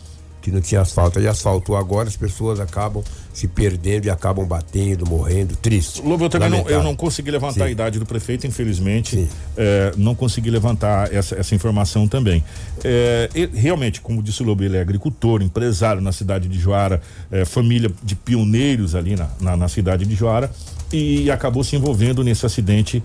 [0.46, 1.18] Que não tinha asfalto.
[1.18, 3.02] Aí asfaltou agora, as pessoas acabam
[3.34, 6.00] se perdendo e acabam batendo, morrendo, triste.
[6.00, 7.72] Lobo, eu também não, eu não consegui levantar a Sim.
[7.72, 9.28] idade do prefeito, infelizmente.
[9.56, 12.44] É, não consegui levantar essa, essa informação também.
[12.84, 17.02] É, e, realmente, como disse o Lobo, ele é agricultor, empresário na cidade de Joara,
[17.32, 20.48] é, família de pioneiros ali na, na, na cidade de Joara.
[20.92, 23.02] E acabou se envolvendo nesse acidente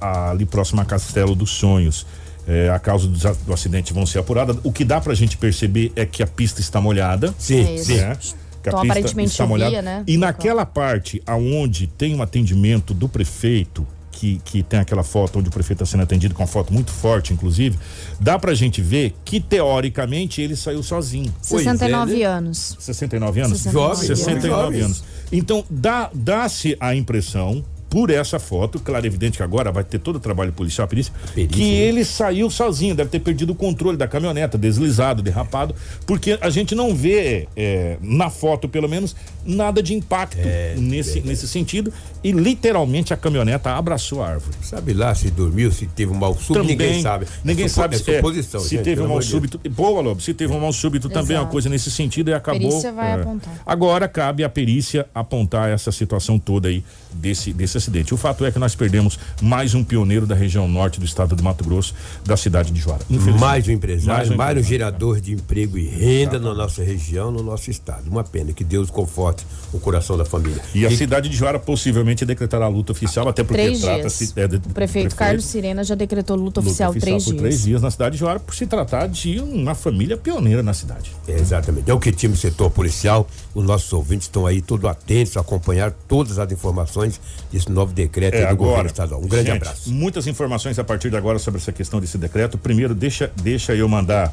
[0.00, 2.06] ali próximo a Castelo dos Sonhos.
[2.48, 4.56] É, a causa do, do acidente vão ser apuradas.
[4.62, 7.34] O que dá pra gente perceber é que a pista está molhada.
[7.38, 7.96] Sim, É sim.
[7.96, 8.16] né?
[8.62, 9.82] Que a Então, pista aparentemente está molhada.
[9.82, 10.04] né?
[10.06, 15.48] E naquela parte aonde tem um atendimento do prefeito, que, que tem aquela foto onde
[15.48, 17.76] o prefeito está sendo atendido, com uma foto muito forte, inclusive,
[18.18, 21.32] dá pra gente ver que teoricamente ele saiu sozinho.
[21.42, 22.76] 69 anos.
[22.78, 23.58] 69 anos?
[23.60, 24.84] 69 Jovem, 69 jovens.
[24.84, 25.04] anos.
[25.30, 27.62] Então, dá- dá-se a impressão,
[27.96, 31.14] por essa foto, claro, evidente que agora vai ter todo o trabalho policial, a perícia,
[31.34, 31.76] Perícia, que né?
[31.78, 36.74] ele saiu sozinho, deve ter perdido o controle da caminhoneta, deslizado, derrapado, porque a gente
[36.74, 41.90] não vê, é, na foto pelo menos, nada de impacto É, nesse, nesse sentido,
[42.22, 44.56] e literalmente a caminhoneta abraçou a árvore.
[44.60, 47.26] Sabe lá se dormiu, se teve um mal súbito, ninguém sabe.
[47.42, 49.58] Ninguém é supo- sabe é se, é, suposição, se gente, teve um mal súbito.
[49.70, 50.20] Boa, Lobo.
[50.20, 52.68] Se teve um mal súbito também é uma coisa nesse sentido e acabou.
[52.68, 53.14] Perícia vai é.
[53.14, 53.62] apontar.
[53.64, 58.12] Agora cabe à perícia apontar essa situação toda aí desse, desse acidente.
[58.12, 61.42] O fato é que nós perdemos mais um pioneiro da região norte do estado de
[61.42, 61.94] Mato Grosso,
[62.24, 63.02] da cidade de Joara.
[63.08, 63.40] Infelizmente.
[63.40, 64.62] Mais um empresário, mais um, empresário.
[64.64, 68.10] gerador de emprego e renda na nossa região, no nosso estado.
[68.10, 70.60] Uma pena que Deus conforte o coração da família.
[70.74, 74.24] E a cidade de Joara possivelmente decretará luta oficial, até porque Três trata-se.
[74.32, 74.36] dias.
[74.36, 77.40] é, de- O prefeito Carlos Sirena já decretou luta, luta oficial, três por dias.
[77.40, 81.12] três dias na cidade de Joara, por se tratar de uma família pioneira na cidade.
[81.28, 81.90] É, exatamente.
[81.90, 85.40] É o que time do setor policial, os nossos ouvintes estão aí todos atentos a
[85.40, 87.20] acompanhar todas as informações
[87.66, 89.20] desse novo decreto É, do governo agora, estadual.
[89.20, 89.92] Um grande gente, abraço.
[89.92, 92.56] Muitas informações a partir de agora sobre essa questão desse decreto.
[92.56, 94.32] Primeiro, deixa, deixa eu mandar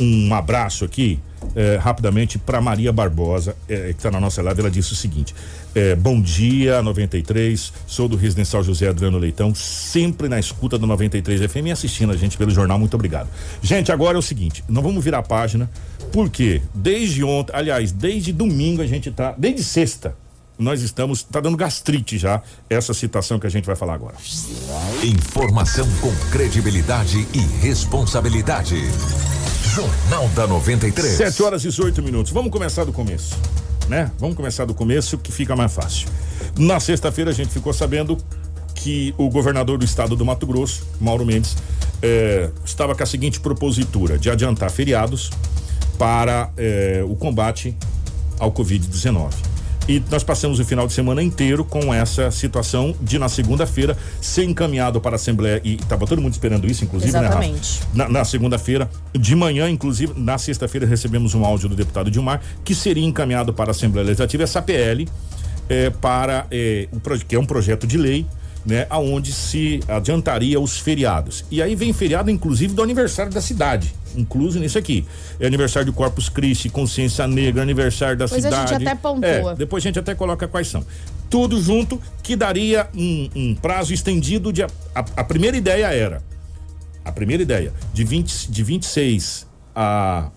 [0.00, 1.18] um abraço aqui,
[1.56, 4.60] eh, rapidamente, para Maria Barbosa, eh, que está na nossa live.
[4.60, 5.34] Ela disse o seguinte:
[5.74, 7.72] eh, Bom dia, 93.
[7.84, 12.16] Sou do Residencial José Adriano Leitão, sempre na escuta do 93 FM e assistindo a
[12.16, 12.78] gente pelo jornal.
[12.78, 13.28] Muito obrigado.
[13.60, 15.68] Gente, agora é o seguinte: não vamos virar a página,
[16.12, 20.14] porque desde ontem, aliás, desde domingo a gente tá, desde sexta,
[20.58, 24.16] nós estamos, tá dando gastrite já, essa citação que a gente vai falar agora.
[25.04, 28.76] Informação com credibilidade e responsabilidade.
[29.74, 31.16] Jornal da 93.
[31.16, 32.32] 7 horas e 18 minutos.
[32.32, 33.36] Vamos começar do começo,
[33.88, 34.10] né?
[34.18, 36.08] Vamos começar do começo que fica mais fácil.
[36.58, 38.18] Na sexta-feira a gente ficou sabendo
[38.74, 41.56] que o governador do estado do Mato Grosso, Mauro Mendes,
[42.02, 45.30] eh, estava com a seguinte propositura de adiantar feriados
[45.98, 47.76] para eh, o combate
[48.38, 49.32] ao Covid-19.
[49.88, 54.44] E nós passamos o final de semana inteiro com essa situação de, na segunda-feira, ser
[54.44, 55.60] encaminhado para a Assembleia.
[55.64, 57.38] E estava todo mundo esperando isso, inclusive, né, Rafa?
[57.38, 57.80] Exatamente.
[57.94, 62.74] Na, na segunda-feira, de manhã, inclusive, na sexta-feira, recebemos um áudio do deputado Dilmar que
[62.74, 65.08] seria encaminhado para a Assembleia Legislativa essa PL
[65.70, 68.26] eh, para eh, o proje- que é um projeto de lei,
[68.66, 71.44] né, aonde se adiantaria os feriados.
[71.50, 75.06] E aí vem feriado, inclusive, do aniversário da cidade, incluso nisso aqui.
[75.40, 78.70] É aniversário de Corpus Christi, Consciência Negra, aniversário da Depois a cidade.
[78.70, 79.52] gente até pontua.
[79.52, 80.84] É, depois a gente até coloca quais são.
[81.30, 84.62] Tudo junto que daria um, um prazo estendido de.
[84.62, 86.22] A, a- a primeira ideia era.
[87.04, 90.30] A primeira ideia, de, 20, de 26 a.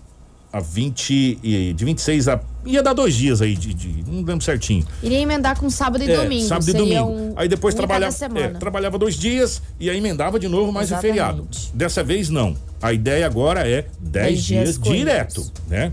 [0.53, 1.39] A 20.
[1.43, 2.39] e- De 26 a.
[2.65, 4.85] Ia dar dois dias aí, de, de- não lembro certinho.
[5.01, 6.45] Iria emendar com sábado e É, domingo.
[6.47, 7.09] Sábado e domingo.
[7.09, 10.71] Um, aí depois um cada trabalhava, é, trabalhava dois dias e aí emendava de novo
[10.71, 11.11] mais Exatamente.
[11.13, 11.47] feriado.
[11.73, 12.55] Dessa vez não.
[12.81, 15.91] A ideia agora é 10 Dez dias, dias direto, né?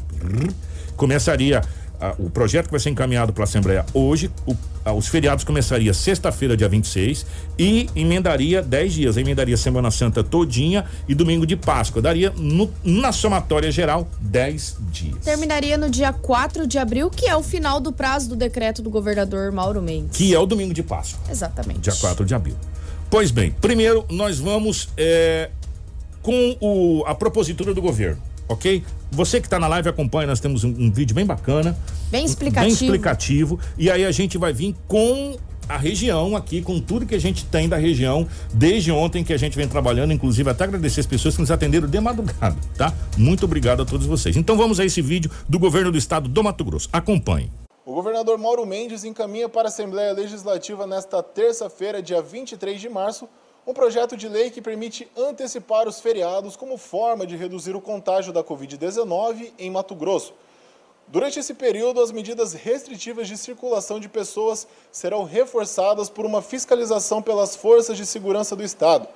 [0.96, 1.62] Começaria
[2.00, 4.54] ah, o projeto que vai ser encaminhado para a Assembleia hoje, o-
[4.88, 7.26] ah, os feriados começaria sexta-feira, dia 26,
[7.58, 9.16] e emendaria 10 dias.
[9.16, 12.00] Emendaria Semana Santa todinha e domingo de Páscoa.
[12.00, 15.18] Daria, no- na somatória geral, 10 dias.
[15.24, 18.88] Terminaria no dia 4 de abril, que é o final do prazo do decreto do
[18.90, 20.16] governador Mauro Mendes.
[20.16, 21.20] Que é o domingo de Páscoa.
[21.30, 21.80] Exatamente.
[21.80, 22.56] Dia 4 de abril.
[23.10, 25.50] Pois bem, primeiro nós vamos é,
[26.22, 28.82] com o, a propositura do governo, ok?
[29.10, 31.76] Você que está na live acompanha, nós temos um, um vídeo bem bacana.
[32.10, 32.76] Bem explicativo.
[32.76, 33.60] Bem explicativo.
[33.76, 35.36] E aí a gente vai vir com
[35.68, 39.36] a região aqui, com tudo que a gente tem da região, desde ontem que a
[39.36, 42.92] gente vem trabalhando, inclusive até agradecer as pessoas que nos atenderam de madrugada, tá?
[43.16, 44.36] Muito obrigado a todos vocês.
[44.36, 46.88] Então vamos a esse vídeo do governo do estado do Mato Grosso.
[46.92, 47.50] Acompanhe.
[47.84, 53.28] O governador Mauro Mendes encaminha para a Assembleia Legislativa nesta terça-feira, dia 23 de março,
[53.68, 58.32] um projeto de lei que permite antecipar os feriados como forma de reduzir o contágio
[58.32, 60.32] da Covid-19 em Mato Grosso.
[61.06, 67.20] Durante esse período, as medidas restritivas de circulação de pessoas serão reforçadas por uma fiscalização
[67.20, 69.06] pelas forças de segurança do Estado.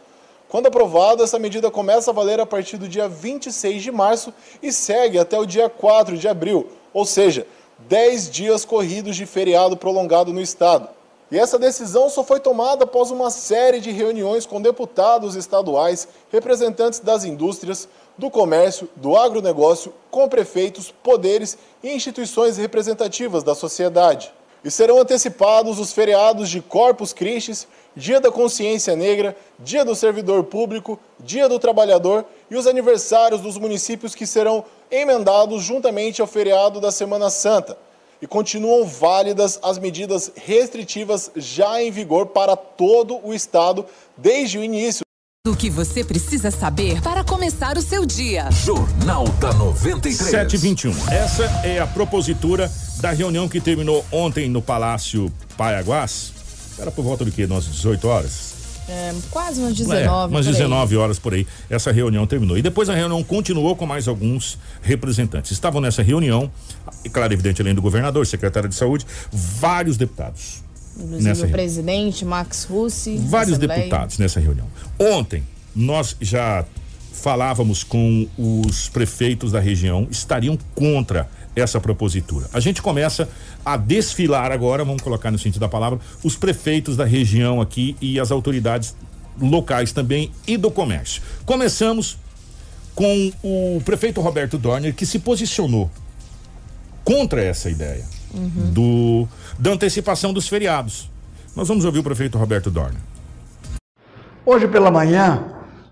[0.51, 4.71] Quando aprovada, essa medida começa a valer a partir do dia 26 de março e
[4.71, 7.47] segue até o dia 4 de abril, ou seja,
[7.89, 10.91] 10 dias corridos de feriado prolongado no estado.
[11.33, 17.01] E essa decisão só foi tomada após uma série de reuniões com deputados estaduais, representantes
[17.01, 24.31] das indústrias, do comércio, do agronegócio, com prefeitos, poderes e instituições representativas da sociedade.
[24.63, 27.67] E serão antecipados os feriados de Corpus Christi,
[27.97, 33.57] Dia da Consciência Negra, Dia do Servidor Público, Dia do Trabalhador e os aniversários dos
[33.57, 37.79] municípios que serão emendados juntamente ao feriado da Semana Santa.
[38.23, 43.85] E continuam válidas as medidas restritivas já em vigor para todo o estado
[44.17, 45.03] desde o início.
[45.45, 48.49] O que você precisa saber para começar o seu dia.
[48.53, 50.31] Jornal da 93.
[50.31, 51.13] 721.
[51.13, 52.71] Essa é a propositura
[53.01, 56.33] da reunião que terminou ontem no Palácio Paiaguás.
[56.79, 57.45] Era por volta do quê?
[57.45, 58.52] Umas 18 horas?
[58.89, 60.35] É, quase umas É, 19.
[60.35, 60.57] umas por aí.
[60.57, 62.59] 19 horas por aí, essa reunião terminou.
[62.59, 65.53] E depois a reunião continuou com mais alguns representantes.
[65.53, 66.51] Estavam nessa reunião,
[67.05, 70.63] e claro, evidente, além do governador, secretário de saúde, vários deputados.
[70.97, 71.53] Inclusive nessa o reunião.
[71.57, 73.17] presidente, Max Russi.
[73.17, 74.67] Vários deputados nessa reunião.
[74.99, 75.43] Ontem,
[75.75, 76.65] nós já
[77.13, 82.47] falávamos com os prefeitos da região, estariam contra essa propositura.
[82.53, 83.29] A gente começa
[83.65, 88.19] a desfilar agora, vamos colocar no sentido da palavra, os prefeitos da região aqui e
[88.19, 88.95] as autoridades
[89.41, 91.23] locais também e do comércio.
[91.45, 92.19] Começamos
[92.95, 95.91] com o prefeito Roberto Dorner, que se posicionou
[97.05, 98.05] contra essa ideia
[98.73, 99.27] do
[99.59, 101.11] da antecipação dos feriados.
[101.55, 103.01] Nós vamos ouvir o prefeito Roberto Dorner.
[104.45, 105.45] Hoje pela manhã,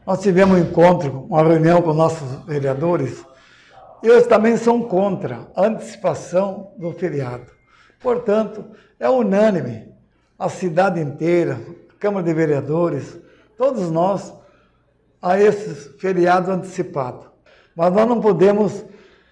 [0.07, 3.25] nós tivemos um encontro, uma reunião com nossos vereadores,
[4.09, 7.47] eles também são contra a antecipação do feriado.
[8.01, 8.65] Portanto,
[8.99, 9.93] é unânime,
[10.39, 13.19] a cidade inteira, a Câmara de Vereadores,
[13.57, 14.33] todos nós,
[15.21, 17.27] a esses feriados antecipados.
[17.77, 18.85] Mas nós não podemos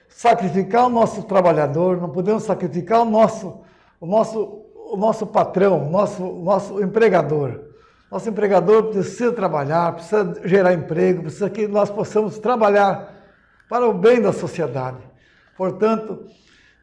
[0.08, 3.60] sacrificar o nosso trabalhador, não podemos sacrificar o nosso,
[4.00, 7.60] o nosso, o nosso patrão, o nosso, o nosso empregador.
[8.10, 13.17] Nosso empregador precisa trabalhar, precisa gerar emprego, precisa que nós possamos trabalhar
[13.68, 14.98] para o bem da sociedade.
[15.56, 16.26] Portanto,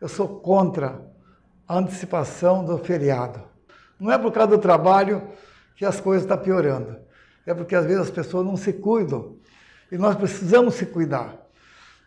[0.01, 1.01] eu sou contra
[1.67, 3.41] a antecipação do feriado.
[3.99, 5.27] Não é por causa do trabalho
[5.75, 6.97] que as coisas estão piorando.
[7.45, 9.35] É porque às vezes as pessoas não se cuidam.
[9.91, 11.45] E nós precisamos se cuidar.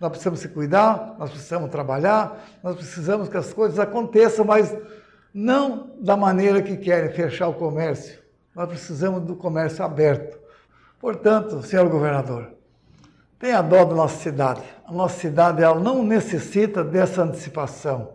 [0.00, 4.76] Nós precisamos se cuidar, nós precisamos trabalhar, nós precisamos que as coisas aconteçam, mas
[5.34, 8.18] não da maneira que querem fechar o comércio.
[8.54, 10.38] Nós precisamos do comércio aberto.
[11.00, 12.52] Portanto, senhor governador,
[13.38, 14.62] tenha dó da nossa cidade.
[14.86, 18.12] A nossa cidade ela não necessita dessa antecipação.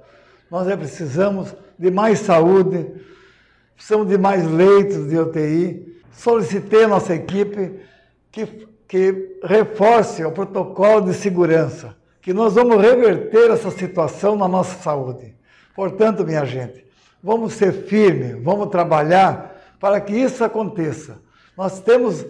[0.50, 2.92] Nós é precisamos de mais saúde,
[3.76, 6.02] precisamos de mais leitos de UTI.
[6.12, 7.80] Solicitei à nossa equipe
[8.32, 14.82] que, que reforce o protocolo de segurança, que nós vamos reverter essa situação na nossa
[14.82, 15.36] saúde.
[15.76, 16.86] Portanto, minha gente,
[17.22, 21.18] vamos ser firmes, vamos trabalhar para que isso aconteça.
[21.58, 22.26] Nós temos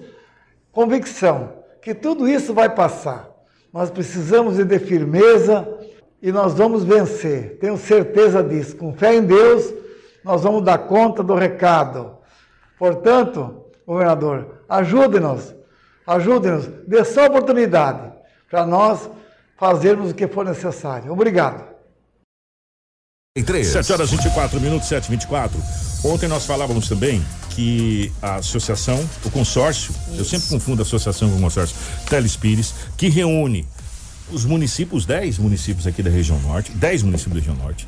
[0.71, 3.29] convicção que tudo isso vai passar.
[3.71, 5.67] Nós precisamos de firmeza
[6.21, 7.57] e nós vamos vencer.
[7.59, 8.77] Tenho certeza disso.
[8.77, 9.73] Com fé em Deus,
[10.23, 12.17] nós vamos dar conta do recado.
[12.79, 15.53] Portanto, governador, ajude-nos,
[16.07, 18.13] ajude-nos, dê só oportunidade
[18.49, 19.09] para nós
[19.57, 21.11] fazermos o que for necessário.
[21.11, 21.73] Obrigado.
[23.35, 25.57] 7 horas 24 minutos, 7 24
[26.05, 27.19] Ontem nós falávamos também
[27.55, 31.75] que a associação, o consórcio, eu sempre confundo associação com consórcio,
[32.09, 33.65] Telespires, que reúne
[34.31, 37.87] os municípios, 10 municípios aqui da região norte, 10 municípios da região norte,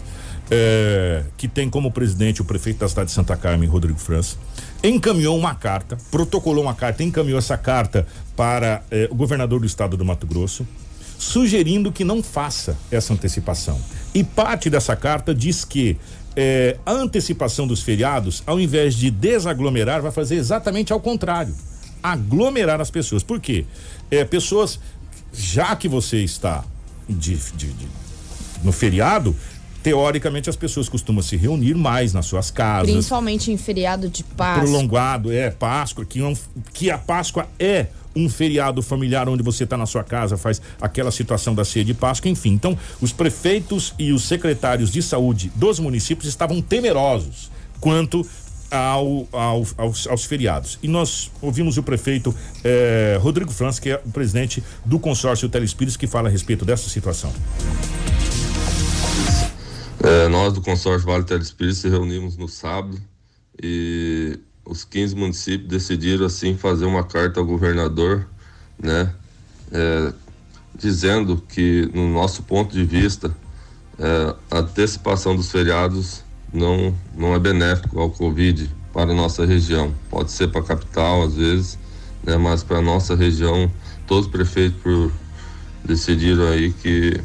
[0.51, 4.37] é, que tem como presidente o prefeito da cidade de Santa Carmen, Rodrigo França,
[4.83, 8.05] encaminhou uma carta, protocolou uma carta, encaminhou essa carta
[8.35, 10.67] para é, o governador do estado do Mato Grosso,
[11.17, 13.79] sugerindo que não faça essa antecipação.
[14.13, 15.97] E parte dessa carta diz que
[16.35, 21.53] é, a antecipação dos feriados, ao invés de desaglomerar, vai fazer exatamente ao contrário
[22.03, 23.23] aglomerar as pessoas.
[23.23, 23.65] Por quê?
[24.11, 24.79] É, pessoas,
[25.33, 26.63] já que você está
[27.09, 27.87] de, de- de-
[28.63, 29.35] no feriado,
[29.81, 32.91] teoricamente as pessoas costumam se reunir mais nas suas casas.
[32.91, 34.63] Principalmente em feriado de Páscoa.
[34.63, 36.35] Prolongado, é, Páscoa, que, é um-
[36.73, 41.11] que a Páscoa é um feriado familiar onde você está na sua casa, faz aquela
[41.11, 42.51] situação da ceia de Páscoa, enfim.
[42.53, 48.25] Então, os prefeitos e os secretários de saúde dos municípios estavam temerosos quanto
[48.71, 50.79] ao, ao- aos, aos feriados.
[50.81, 55.95] E nós ouvimos o prefeito eh, Rodrigo França, que é o presidente do consórcio Telespires,
[55.95, 57.31] que fala a respeito dessa situação.
[60.03, 62.99] É, nós do consórcio Vale Telespírito se reunimos no sábado
[63.61, 68.27] e os 15 municípios decidiram assim fazer uma carta ao governador,
[68.81, 69.13] né,
[69.71, 70.13] é,
[70.77, 73.35] dizendo que no nosso ponto de vista
[73.99, 79.93] é, a antecipação dos feriados não não é benéfico ao Covid para a nossa região.
[80.09, 81.77] Pode ser para a capital às vezes,
[82.23, 83.71] né, mas para a nossa região
[84.07, 85.11] todos os prefeitos por,
[85.83, 87.19] decidiram aí que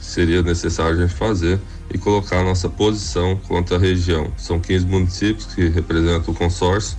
[0.00, 1.60] seria necessário a gente fazer
[1.92, 4.32] e colocar a nossa posição contra a região.
[4.36, 6.96] São 15 municípios que representam o consórcio,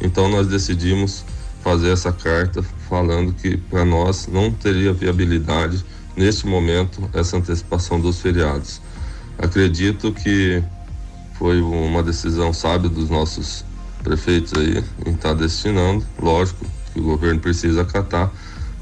[0.00, 1.24] então nós decidimos
[1.62, 5.84] fazer essa carta falando que para nós não teria viabilidade
[6.16, 8.80] neste momento essa antecipação dos feriados.
[9.38, 10.62] Acredito que
[11.34, 13.64] foi uma decisão sábia dos nossos
[14.02, 18.32] prefeitos aí em estar tá destinando, lógico que o governo precisa acatar,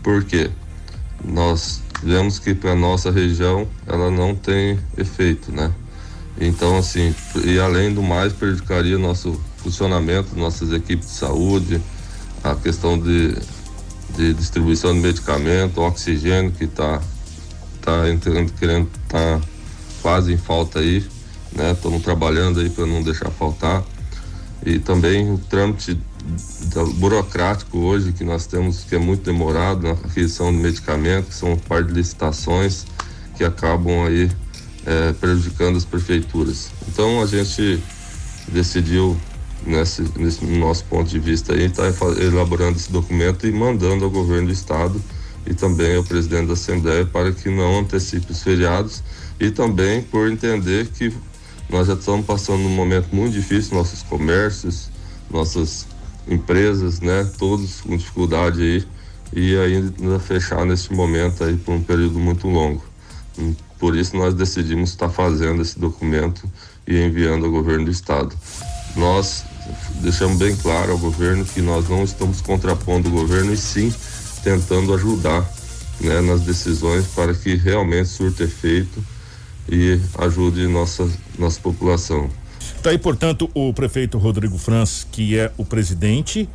[0.02, 0.50] porque
[1.24, 5.72] nós vemos que para nossa região ela não tem efeito, né?
[6.38, 11.80] Então, assim, e além do mais, prejudicaria nosso funcionamento, nossas equipes de saúde,
[12.42, 13.34] a questão de,
[14.16, 17.00] de distribuição de medicamento, oxigênio que está
[17.80, 19.40] tá entrando, querendo, tá
[20.02, 21.06] quase em falta aí,
[21.52, 21.72] né?
[21.72, 23.82] Estamos trabalhando aí para não deixar faltar.
[24.66, 25.98] E também o trâmite
[26.96, 31.56] burocrático hoje que nós temos, que é muito demorado na aquisição de medicamentos, são um
[31.56, 32.86] par de licitações
[33.36, 34.30] que acabam aí
[34.86, 36.70] é, prejudicando as prefeituras.
[36.88, 37.82] Então a gente
[38.48, 39.16] decidiu,
[39.66, 44.10] nesse, nesse nosso ponto de vista aí, estar tá elaborando esse documento e mandando ao
[44.10, 45.00] governo do estado
[45.46, 49.02] e também ao presidente da Assembleia para que não antecipe os feriados
[49.38, 51.12] e também por entender que
[51.68, 54.90] nós já estamos passando um momento muito difícil, nossos comércios,
[55.30, 55.86] nossas
[56.28, 57.30] empresas, né?
[57.38, 58.86] Todos com dificuldade aí
[59.32, 62.82] e ainda fechar nesse momento aí por um período muito longo.
[63.38, 66.48] Hum, por isso nós decidimos estar fazendo esse documento
[66.86, 68.34] e enviando ao governo do estado.
[68.96, 69.44] Nós
[70.00, 73.92] deixamos bem claro ao governo que nós não estamos contrapondo o governo e sim
[74.42, 75.44] tentando ajudar
[76.00, 79.04] né, nas decisões para que realmente surta efeito
[79.68, 81.08] e ajude nossa
[81.38, 82.30] nossa população.
[82.84, 86.46] Está aí, portanto, o prefeito Rodrigo Franz, que é o presidente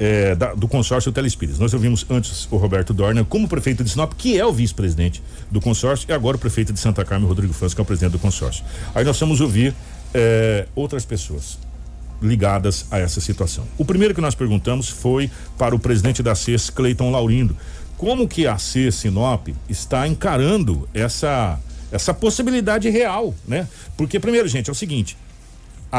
[0.00, 1.58] é, da, do consórcio Telespires.
[1.58, 5.60] Nós ouvimos antes o Roberto Dorner como prefeito de Sinop, que é o vice-presidente do
[5.60, 8.18] consórcio, e agora o prefeito de Santa Carmen, Rodrigo Franz, que é o presidente do
[8.18, 8.64] consórcio.
[8.94, 9.74] Aí nós vamos ouvir
[10.14, 11.58] é, outras pessoas
[12.22, 13.66] ligadas a essa situação.
[13.76, 17.54] O primeiro que nós perguntamos foi para o presidente da CES, Cleiton Laurindo.
[17.98, 21.60] Como que a CES Sinop está encarando essa
[21.92, 23.68] essa possibilidade real, né?
[23.96, 25.16] Porque primeiro, gente, é o seguinte,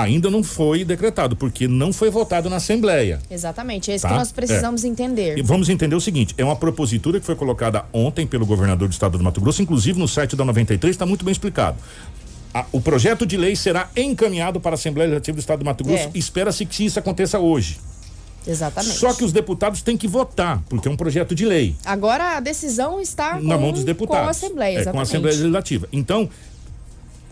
[0.03, 3.21] ainda não foi decretado, porque não foi votado na Assembleia.
[3.31, 4.09] Exatamente, é isso tá?
[4.09, 4.87] que nós precisamos é.
[4.87, 5.37] entender.
[5.37, 8.91] E vamos entender o seguinte: é uma propositura que foi colocada ontem pelo governador do
[8.91, 11.77] estado do Mato Grosso, inclusive no site da 93 está muito bem explicado.
[12.53, 15.83] A, o projeto de lei será encaminhado para a Assembleia Legislativa do Estado do Mato
[15.83, 16.03] Grosso.
[16.03, 16.11] É.
[16.13, 17.77] Espera-se que isso aconteça hoje.
[18.47, 18.97] Exatamente.
[18.97, 21.75] Só que os deputados têm que votar, porque é um projeto de lei.
[21.83, 24.23] Agora a decisão está na com, mão dos deputados.
[24.23, 24.89] Com a Assembleia, exatamente.
[24.89, 25.87] É, com a Assembleia Legislativa.
[25.91, 26.29] Então,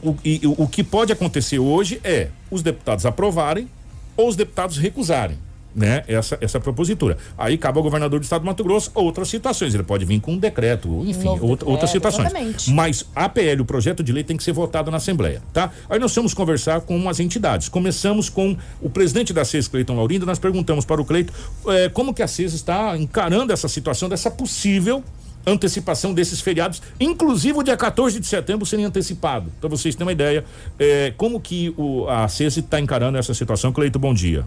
[0.03, 3.67] o, e, o que pode acontecer hoje é os deputados aprovarem
[4.15, 5.37] ou os deputados recusarem.
[5.75, 7.17] Né, essa, essa propositura.
[7.35, 9.73] Aí cabe ao governador do estado do Mato Grosso outras situações.
[9.73, 12.27] Ele pode vir com um decreto, enfim, outra, decreto, outras situações.
[12.27, 12.69] Exatamente.
[12.69, 15.71] Mas a PL, o projeto de lei, tem que ser votado na Assembleia, tá?
[15.89, 17.69] Aí nós vamos conversar com umas entidades.
[17.69, 20.27] Começamos com o presidente da CES, Cleiton Laurindo.
[20.27, 21.33] Nós perguntamos para o Cleiton
[21.69, 25.03] eh, como que a CES está encarando essa situação, dessa possível
[25.45, 29.51] antecipação desses feriados, inclusive o dia 14 de setembro seria antecipado.
[29.59, 30.45] Para vocês terem uma ideia,
[30.79, 33.71] é, como que o, a CESI está encarando essa situação?
[33.71, 34.45] Cleito, bom dia.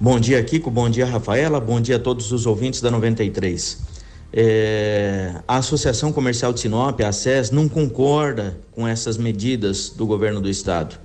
[0.00, 0.70] Bom dia, Kiko.
[0.70, 1.60] Bom dia, Rafaela.
[1.60, 3.94] Bom dia a todos os ouvintes da 93.
[4.32, 10.40] É, a Associação Comercial de Sinop, a SES, não concorda com essas medidas do governo
[10.40, 10.98] do estado.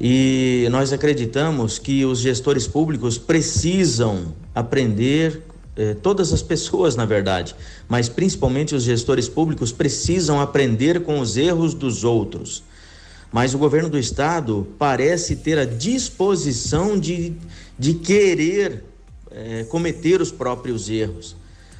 [0.00, 5.42] E nós acreditamos que os gestores públicos precisam aprender
[5.76, 7.54] eh, todas as pessoas, na verdade,
[7.86, 12.62] mas principalmente os gestores públicos precisam aprender com os erros dos outros.
[13.30, 17.34] Mas o governo do estado parece ter a disposição de,
[17.78, 18.84] de querer
[19.30, 21.36] eh, cometer os próprios erros.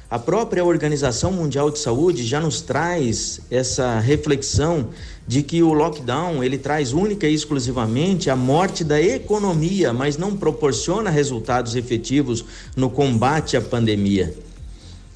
[0.09, 4.87] A própria Organização Mundial de Saúde já nos traz essa reflexão
[5.27, 10.37] de que o lockdown ele traz única e exclusivamente a morte da economia, mas não
[10.37, 14.33] proporciona resultados efetivos no combate à pandemia.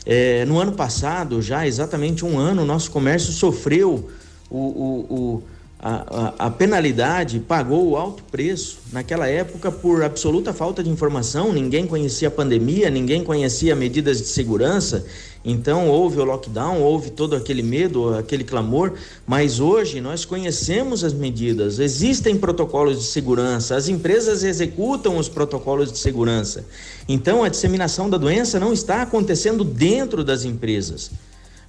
[0.05, 4.09] É, no ano passado, já exatamente um ano, o nosso comércio sofreu
[4.49, 5.43] o, o, o
[5.83, 8.77] a, a, penalidade pagou alto preço.
[8.93, 14.27] Naquela época, por absoluta falta de informação, ninguém conhecia a pandemia, ninguém conhecia medidas de
[14.27, 15.03] segurança.
[15.43, 18.93] Então, houve o lockdown, houve todo aquele medo, aquele clamor.
[19.25, 25.91] Mas hoje, nós conhecemos as medidas, existem protocolos de segurança, as empresas executam os protocolos
[25.91, 26.63] de segurança.
[27.09, 31.09] Então, a disseminação da doença não está acontecendo dentro das empresas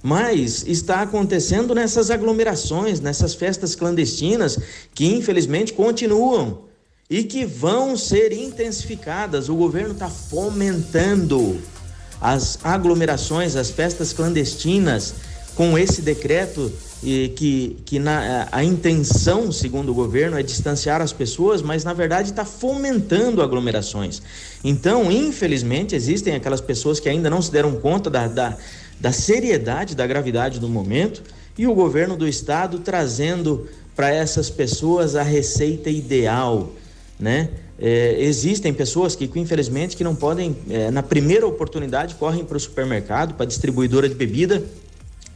[0.03, 4.59] mas está acontecendo nessas aglomerações, nessas festas clandestinas
[4.93, 6.65] que infelizmente continuam
[7.09, 9.47] e que vão ser intensificadas.
[9.47, 11.61] O governo está fomentando
[12.19, 15.13] as aglomerações, as festas clandestinas
[15.55, 16.71] com esse decreto
[17.03, 21.93] e que, que na, a intenção, segundo o governo, é distanciar as pessoas, mas na
[21.93, 24.21] verdade está fomentando aglomerações.
[24.63, 28.57] Então, infelizmente, existem aquelas pessoas que ainda não se deram conta da, da
[29.03, 31.21] da seriedade, da gravidade do momento
[31.57, 36.71] e o governo do estado trazendo para essas pessoas a receita ideal,
[37.19, 37.49] né?
[37.77, 42.59] É, existem pessoas que, infelizmente, que não podem, é, na primeira oportunidade, correm para o
[42.59, 44.63] supermercado, para a distribuidora de bebida,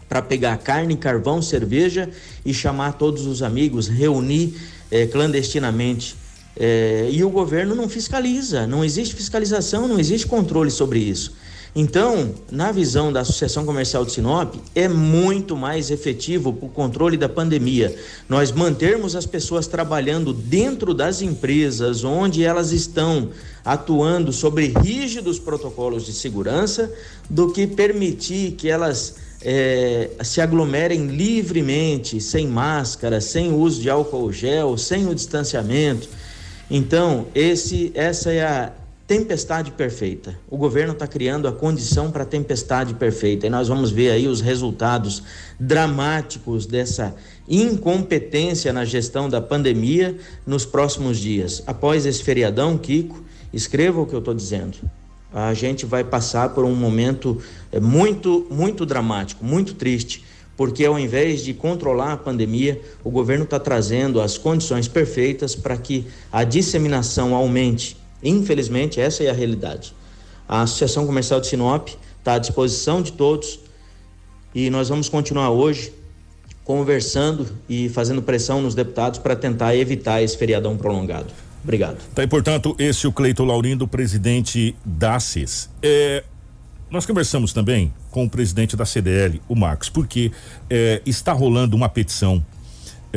[0.08, 2.10] para pegar carne, carvão, cerveja
[2.46, 4.56] e chamar todos os amigos, reunir
[4.90, 6.16] é, clandestinamente.
[6.56, 11.36] É, e o governo não fiscaliza, não existe fiscalização, não existe controle sobre isso.
[11.80, 17.18] Então, na visão da Associação Comercial de Sinop, é muito mais efetivo para o controle
[17.18, 17.96] da pandemia
[18.28, 23.30] nós mantermos as pessoas trabalhando dentro das empresas onde elas estão
[23.64, 26.92] atuando sobre rígidos protocolos de segurança
[27.30, 34.34] do que permitir que elas é, se aglomerem livremente, sem máscara, sem uso de álcool
[34.34, 36.10] gel, sem o distanciamento.
[36.72, 38.72] Então, esse, essa é a
[39.08, 40.38] tempestade perfeita.
[40.50, 44.28] O governo está criando a condição para a tempestade perfeita e nós vamos ver aí
[44.28, 45.24] os resultados
[45.58, 47.16] dramáticos dessa
[47.48, 51.64] incompetência na gestão da pandemia nos próximos dias.
[51.66, 54.78] Após esse feriadão, Kiko, escreva o que eu estou dizendo.
[55.34, 57.42] A gente vai passar por um momento
[57.72, 60.26] é, muito, muito dramático, muito triste,
[60.58, 65.78] porque ao invés de controlar a pandemia, o governo está trazendo as condições perfeitas para
[65.78, 69.94] que a disseminação aumente Infelizmente, essa é a realidade.
[70.48, 71.90] A Associação Comercial de Sinop
[72.20, 73.60] está à disposição de todos
[74.56, 75.94] e nós vamos continuar hoje
[76.64, 81.28] conversando e fazendo pressão nos deputados para tentar evitar esse feriadão prolongado.
[81.64, 81.98] Obrigado.
[82.14, 85.70] Tá aí, portanto, esse é o Cleiton Laurindo, presidente da CIS.
[85.82, 86.24] É,
[86.90, 90.32] nós conversamos também com o presidente da CDL, o Marcos, porque
[90.70, 92.44] é, está rolando uma petição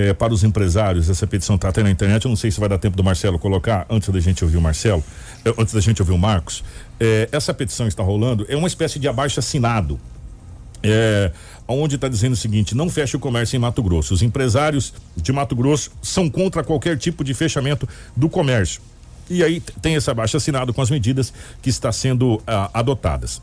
[0.01, 2.69] é, para os empresários, essa petição está até na internet, eu não sei se vai
[2.69, 5.05] dar tempo do Marcelo colocar, antes da gente ouvir o Marcelo,
[5.45, 6.65] é, antes da gente ouvir o Marcos,
[6.99, 10.01] é, essa petição está rolando, é uma espécie de abaixo assinado,
[10.83, 11.31] é,
[11.69, 14.15] onde está dizendo o seguinte: não feche o comércio em Mato Grosso.
[14.15, 17.87] Os empresários de Mato Grosso são contra qualquer tipo de fechamento
[18.17, 18.81] do comércio.
[19.29, 23.41] E aí tem esse abaixo assinado com as medidas que está sendo ah, adotadas.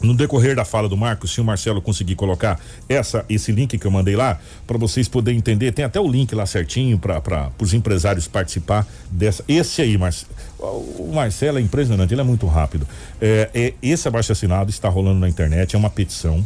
[0.00, 3.86] No decorrer da fala do Marcos, se o Marcelo conseguir colocar essa esse link que
[3.86, 7.72] eu mandei lá para vocês poderem entender, tem até o link lá certinho para os
[7.72, 9.42] empresários participar dessa.
[9.48, 12.86] Esse aí, Marcelo, o Marcelo é impressionante, ele é muito rápido.
[13.20, 16.44] É, é, esse abaixo assinado está rolando na internet, é uma petição.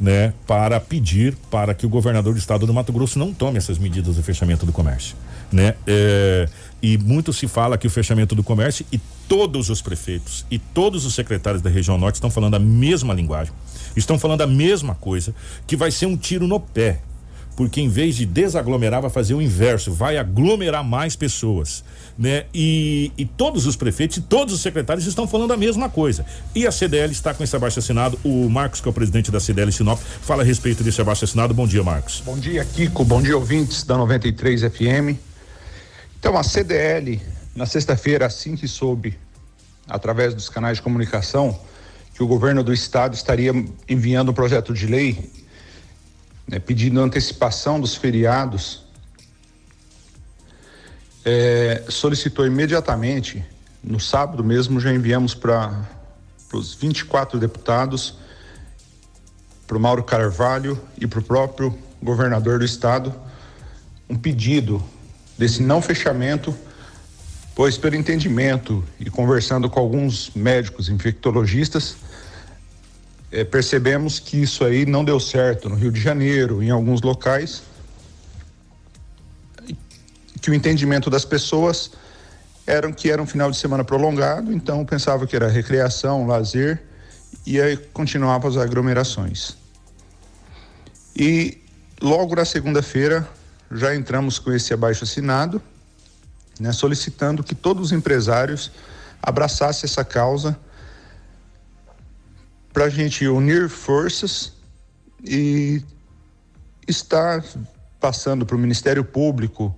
[0.00, 3.78] Né, para pedir para que o governador do estado do Mato Grosso não tome essas
[3.78, 5.16] medidas de fechamento do comércio,
[5.50, 5.74] né?
[5.88, 6.48] É,
[6.82, 8.98] e muito se fala que o fechamento do comércio e
[9.28, 13.52] todos os prefeitos e todos os secretários da região norte estão falando a mesma linguagem,
[13.96, 15.34] estão falando a mesma coisa,
[15.66, 17.00] que vai ser um tiro no pé.
[17.56, 21.82] Porque em vez de desaglomerar, vai fazer o inverso, vai aglomerar mais pessoas.
[22.16, 22.44] Né?
[22.54, 26.24] E, e todos os prefeitos e todos os secretários estão falando a mesma coisa.
[26.54, 28.16] E a CDL está com esse abaixo assinado.
[28.22, 31.52] O Marcos, que é o presidente da CDL Sinop, fala a respeito desse abaixo assinado.
[31.52, 32.22] Bom dia, Marcos.
[32.24, 33.04] Bom dia, Kiko.
[33.04, 35.27] Bom dia, ouvintes da 93 FM.
[36.18, 37.22] Então, a CDL,
[37.54, 39.16] na sexta-feira, assim que soube,
[39.88, 41.58] através dos canais de comunicação,
[42.12, 43.52] que o governo do estado estaria
[43.88, 45.30] enviando um projeto de lei
[46.48, 48.82] né, pedindo antecipação dos feriados,
[51.24, 53.44] é, solicitou imediatamente,
[53.84, 55.86] no sábado mesmo, já enviamos para
[56.52, 58.18] os 24 deputados,
[59.68, 63.14] para o Mauro Carvalho e para o próprio governador do estado,
[64.10, 64.82] um pedido
[65.38, 66.54] desse não fechamento,
[67.54, 71.96] pois pelo entendimento e conversando com alguns médicos infectologistas,
[73.30, 77.62] é, percebemos que isso aí não deu certo no Rio de Janeiro, em alguns locais,
[80.40, 81.92] que o entendimento das pessoas
[82.66, 86.82] era que era um final de semana prolongado, então pensava que era recreação, lazer,
[87.46, 89.56] e aí continuava as aglomerações.
[91.16, 91.62] E
[92.00, 93.26] logo na segunda-feira
[93.70, 95.60] já entramos com esse abaixo assinado,
[96.58, 98.70] né, solicitando que todos os empresários
[99.22, 100.58] abraçassem essa causa
[102.72, 104.52] para a gente unir forças
[105.22, 105.82] e
[106.86, 107.44] estar
[108.00, 109.76] passando para o Ministério Público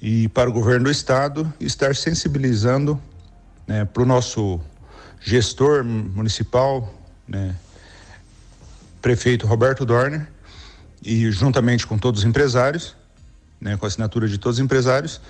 [0.00, 3.00] e para o governo do estado, estar sensibilizando
[3.66, 4.60] né, para o nosso
[5.20, 6.92] gestor municipal,
[7.26, 7.54] né,
[9.00, 10.28] prefeito Roberto Dorner,
[11.02, 12.96] e juntamente com todos os empresários,
[13.60, 15.20] né, com a assinatura de todos os empresários,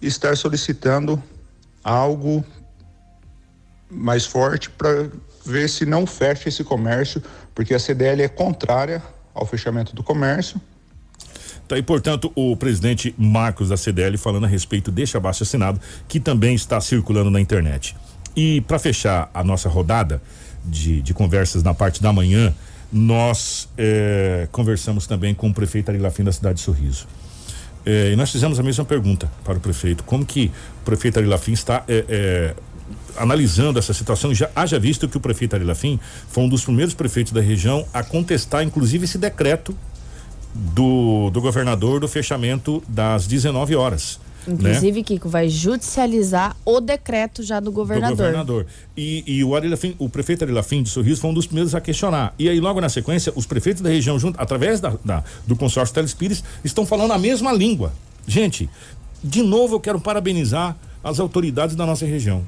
[0.00, 1.22] estar solicitando
[1.82, 2.44] algo
[3.90, 5.10] mais forte para
[5.44, 7.22] ver se não fecha esse comércio,
[7.54, 9.02] porque a CDL é contrária
[9.34, 10.60] ao fechamento do comércio.
[11.68, 16.20] Tá aí, portanto, o presidente Marcos da CDL falando a respeito deste abaixo assinado, que
[16.20, 17.96] também está circulando na internet.
[18.36, 20.20] E para fechar a nossa rodada
[20.64, 22.54] de, de conversas na parte da manhã,
[22.92, 27.06] nós eh, conversamos também com o prefeito Arilafim da cidade de Sorriso.
[27.86, 31.52] Eh, e nós fizemos a mesma pergunta para o prefeito: como que o prefeito Arilafim
[31.52, 32.54] está eh,
[33.16, 34.34] analisando essa situação?
[34.34, 38.02] Já haja visto que o prefeito Arilafim foi um dos primeiros prefeitos da região a
[38.02, 39.74] contestar, inclusive, esse decreto
[40.54, 44.20] do, do governador do fechamento das 19 horas.
[44.46, 45.04] Inclusive, né?
[45.04, 48.16] Kiko vai judicializar o decreto já do governador.
[48.16, 48.66] Do governador.
[48.96, 52.34] E, e o Arilafim, o prefeito Arilafim de Sorriso foi um dos primeiros a questionar.
[52.38, 55.94] E aí, logo na sequência, os prefeitos da região, junto, através da, da do consórcio
[55.94, 57.92] Telespires, estão falando a mesma língua.
[58.26, 58.68] Gente,
[59.22, 62.42] de novo eu quero parabenizar as autoridades da nossa região.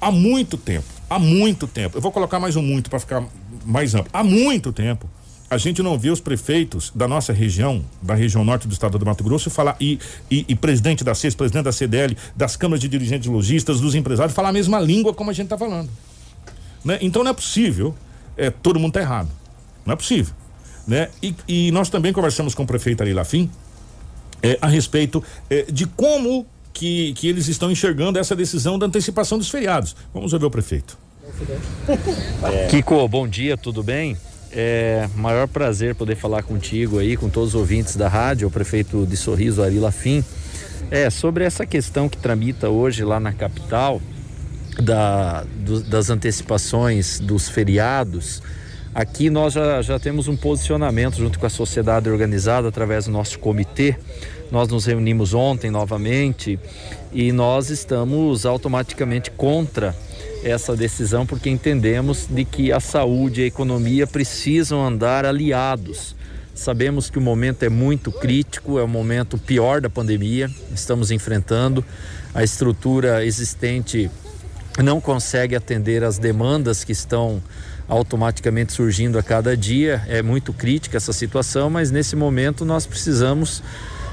[0.00, 3.24] Há muito tempo, há muito tempo, eu vou colocar mais um muito para ficar
[3.64, 4.10] mais amplo.
[4.12, 5.08] Há muito tempo
[5.54, 9.06] a gente não vê os prefeitos da nossa região, da região norte do estado do
[9.06, 12.88] Mato Grosso, falar e, e, e presidente da CES, presidente da CDL, das câmaras de
[12.88, 15.88] dirigentes lojistas, dos empresários, falar a mesma língua como a gente está falando.
[16.84, 16.98] Né?
[17.00, 17.94] Então não é possível,
[18.36, 19.30] é, todo mundo está errado.
[19.86, 20.34] Não é possível.
[20.88, 21.08] Né?
[21.22, 23.48] E, e, nós também conversamos com o prefeito Ari Lafim
[24.42, 29.38] é, a respeito é, de como que, que eles estão enxergando essa decisão da antecipação
[29.38, 29.94] dos feriados.
[30.12, 30.98] Vamos ouvir o prefeito.
[32.70, 34.16] Kiko, bom dia, tudo bem?
[34.56, 39.04] É maior prazer poder falar contigo aí, com todos os ouvintes da rádio, o prefeito
[39.04, 40.24] de Sorriso, Ari Lafim.
[40.90, 44.00] É, sobre essa questão que tramita hoje lá na capital,
[44.80, 48.42] da, do, das antecipações dos feriados,
[48.94, 53.38] aqui nós já, já temos um posicionamento junto com a sociedade organizada através do nosso
[53.40, 53.96] comitê.
[54.54, 56.60] Nós nos reunimos ontem novamente
[57.12, 59.96] e nós estamos automaticamente contra
[60.44, 66.14] essa decisão porque entendemos de que a saúde e a economia precisam andar aliados.
[66.54, 71.84] Sabemos que o momento é muito crítico, é o momento pior da pandemia, estamos enfrentando.
[72.32, 74.08] A estrutura existente
[74.84, 77.42] não consegue atender as demandas que estão
[77.88, 80.04] automaticamente surgindo a cada dia.
[80.06, 83.60] É muito crítica essa situação, mas nesse momento nós precisamos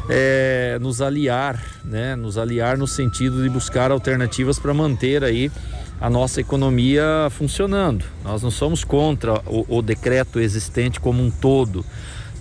[0.09, 2.15] é, nos aliar, né?
[2.15, 5.51] Nos aliar no sentido de buscar alternativas para manter aí
[5.99, 8.03] a nossa economia funcionando.
[8.23, 11.85] Nós não somos contra o, o decreto existente como um todo.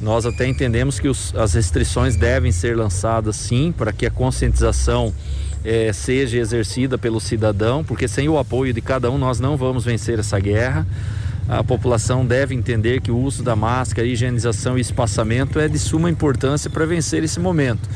[0.00, 5.12] Nós até entendemos que os, as restrições devem ser lançadas sim, para que a conscientização
[5.62, 9.84] eh, seja exercida pelo cidadão, porque sem o apoio de cada um nós não vamos
[9.84, 10.86] vencer essa guerra.
[11.50, 16.08] A população deve entender que o uso da máscara, higienização e espaçamento é de suma
[16.08, 17.90] importância para vencer esse momento.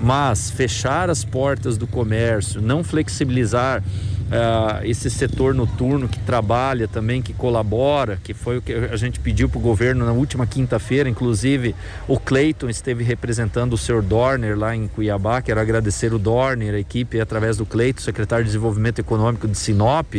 [0.00, 3.82] Mas fechar as portas do comércio, não flexibilizar
[4.30, 9.18] uh, esse setor noturno que trabalha também, que colabora, que foi o que a gente
[9.20, 11.74] pediu para o governo na última quinta-feira, inclusive
[12.06, 16.78] o Cleiton esteve representando o senhor Dorner lá em Cuiabá, quero agradecer o Dorner, a
[16.78, 20.14] equipe através do Cleiton, secretário de Desenvolvimento Econômico de Sinop,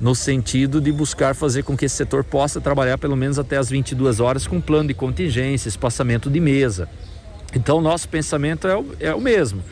[0.00, 3.68] no sentido de buscar fazer com que esse setor possa trabalhar pelo menos até as
[3.68, 6.88] 22 horas com plano de contingência, espaçamento de mesa.
[7.54, 9.62] Então, nosso pensamento é o, é o mesmo.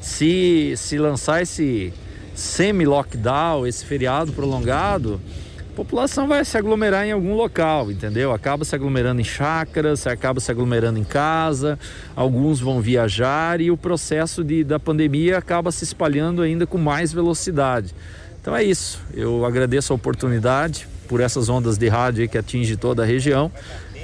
[0.00, 1.92] Se, se lançar esse
[2.36, 5.20] semi-lockdown, esse feriado prolongado,
[5.58, 8.32] a população vai se aglomerar em algum local, entendeu?
[8.32, 11.78] Acaba se aglomerando em chácaras, acaba se aglomerando em casa,
[12.14, 17.12] alguns vão viajar e o processo de, da pandemia acaba se espalhando ainda com mais
[17.12, 17.94] velocidade.
[18.40, 23.02] Então é isso, eu agradeço a oportunidade por essas ondas de rádio que atinge toda
[23.02, 23.50] a região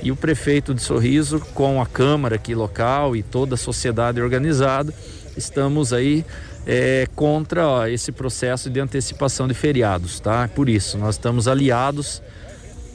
[0.03, 4.93] e o prefeito de Sorriso com a Câmara aqui local e toda a sociedade organizada,
[5.37, 6.24] estamos aí
[6.66, 10.48] é, contra ó, esse processo de antecipação de feriados, tá?
[10.54, 12.22] Por isso, nós estamos aliados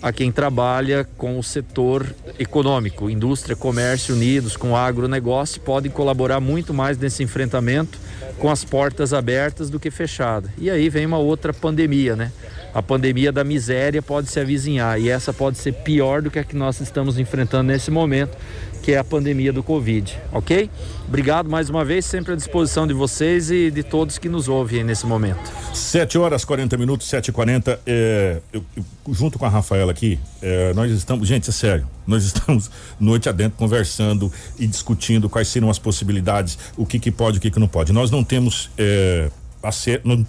[0.01, 2.05] a quem trabalha com o setor
[2.37, 7.97] econômico, indústria, comércio unidos com o agronegócio, podem colaborar muito mais nesse enfrentamento
[8.37, 10.51] com as portas abertas do que fechadas.
[10.57, 12.31] E aí vem uma outra pandemia, né?
[12.77, 16.43] a pandemia da miséria pode se avizinhar e essa pode ser pior do que a
[16.43, 18.37] que nós estamos enfrentando nesse momento,
[18.87, 20.69] que é a pandemia do Covid, ok?
[21.09, 24.81] Obrigado mais uma vez, sempre à disposição de vocês e de todos que nos ouvem
[24.81, 25.41] nesse momento.
[25.73, 30.17] 7 horas 40 minutos, 7 e 40 é, eu, eu, junto com a Rafaela aqui,
[30.41, 35.69] é, nós estamos, gente, é sério, nós estamos noite adentro conversando e discutindo quais seriam
[35.69, 37.91] as possibilidades, o que que pode, o que que não pode.
[37.91, 39.29] Nós não temos é,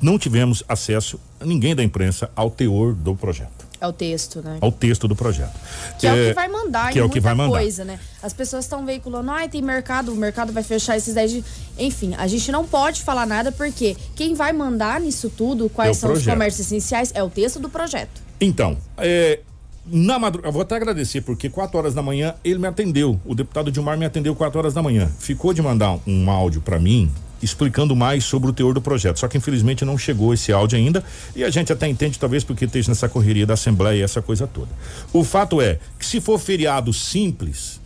[0.02, 3.67] não, tivemos acesso, ninguém da imprensa, ao teor do projeto.
[3.80, 4.58] É o texto, né?
[4.60, 5.52] Ao texto do projeto.
[5.98, 7.58] Que é, é o que vai mandar que é o que vai mandar.
[7.58, 7.98] coisa, né?
[8.22, 11.44] As pessoas estão veiculando, ai, ah, tem mercado, o mercado vai fechar esses 10 dias.
[11.78, 16.00] Enfim, a gente não pode falar nada porque quem vai mandar nisso tudo, quais é
[16.00, 16.26] são projeto.
[16.26, 18.20] os comércios essenciais, é o texto do projeto.
[18.40, 19.40] Então, é,
[19.86, 23.20] na madrugada, vou até agradecer, porque 4 horas da manhã ele me atendeu.
[23.24, 25.10] O deputado Dilmar me atendeu 4 horas da manhã.
[25.18, 27.10] Ficou de mandar um áudio para mim,
[27.42, 29.18] explicando mais sobre o teor do projeto.
[29.18, 32.64] Só que infelizmente não chegou esse áudio ainda e a gente até entende talvez porque
[32.64, 34.68] esteja nessa correria da Assembleia e essa coisa toda.
[35.12, 37.80] O fato é que se for feriado simples,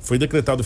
[0.00, 0.64] foi decretado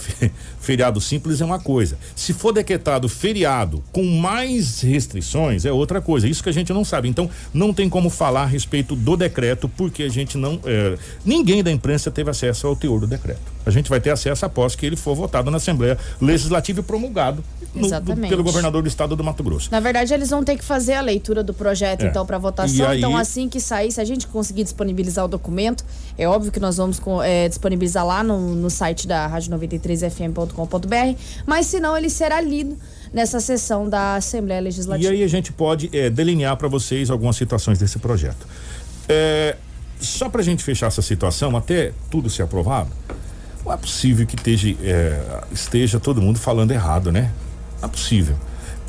[0.64, 1.96] feriado simples é uma coisa.
[2.16, 6.28] Se for decretado feriado com mais restrições é outra coisa.
[6.28, 7.08] Isso que a gente não sabe.
[7.08, 11.62] Então não tem como falar a respeito do decreto porque a gente não é, ninguém
[11.62, 13.54] da imprensa teve acesso ao teor do decreto.
[13.66, 17.42] A gente vai ter acesso após que ele for votado na Assembleia Legislativa e promulgado
[17.74, 19.68] no, do, pelo governador do estado do Mato Grosso.
[19.70, 22.06] Na verdade, eles vão ter que fazer a leitura do projeto, é.
[22.06, 22.88] então, para votação.
[22.88, 22.98] Aí...
[22.98, 25.84] Então, assim que sair, se a gente conseguir disponibilizar o documento,
[26.16, 29.26] é óbvio que nós vamos é, disponibilizar lá no, no site da
[30.54, 32.76] rádio93fm.com.br, mas se não, ele será lido
[33.12, 35.12] nessa sessão da Assembleia Legislativa.
[35.12, 38.46] E aí a gente pode é, delinear para vocês algumas situações desse projeto.
[39.08, 39.56] É,
[40.00, 42.90] só para a gente fechar essa situação, até tudo ser aprovado,
[43.64, 47.30] não é possível que esteja, é, esteja todo mundo falando errado, né?
[47.80, 48.36] Não é possível.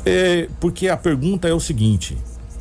[0.04, 2.16] É, porque a pergunta é o seguinte: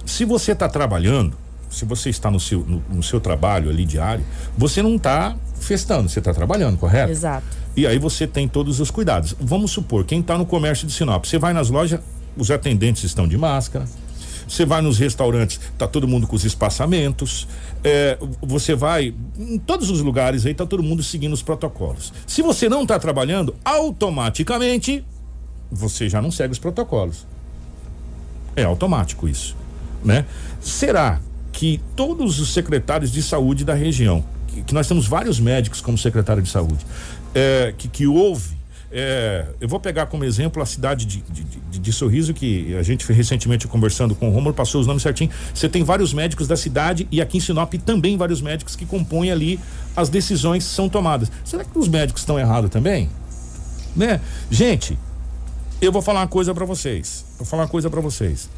[0.06, 1.36] se você está trabalhando,
[1.70, 4.24] se você está no seu, no, no, seu trabalho ali diário,
[4.58, 7.12] você não está festando, você está trabalhando, correto?
[7.12, 7.46] Exato.
[7.76, 9.36] E aí você tem todos os cuidados.
[9.40, 12.00] Vamos supor, quem está no comércio de Sinop, você vai nas lojas,
[12.38, 13.86] os atendentes estão de máscara,
[14.48, 17.48] você vai nos restaurantes, tá todo mundo com os espaçamentos.
[17.84, 22.14] É, você vai em todos os lugares aí, tá todo mundo seguindo os protocolos.
[22.28, 25.04] Se você não está trabalhando, automaticamente
[25.72, 27.26] você já não segue os protocolos.
[28.56, 29.56] É automático isso,
[30.04, 30.26] né?
[30.62, 31.20] Será
[31.52, 35.98] que todos os secretários de saúde da região, que, que nós temos vários médicos como
[35.98, 36.86] secretário de saúde,
[37.36, 38.56] é, que, que houve
[38.98, 42.82] é, eu vou pegar como exemplo a cidade de, de, de, de Sorriso, que a
[42.82, 45.30] gente foi recentemente conversando com o Romulo, passou os nomes certinho.
[45.54, 49.32] Você tem vários médicos da cidade e aqui em Sinop também vários médicos que compõem
[49.32, 49.60] ali
[49.98, 51.30] as decisões que são tomadas.
[51.44, 53.10] Será que os médicos estão errados também?
[53.94, 54.22] Né?
[54.50, 54.98] Gente,
[55.82, 57.26] eu vou falar uma coisa para vocês.
[57.38, 58.50] Vou falar uma coisa para vocês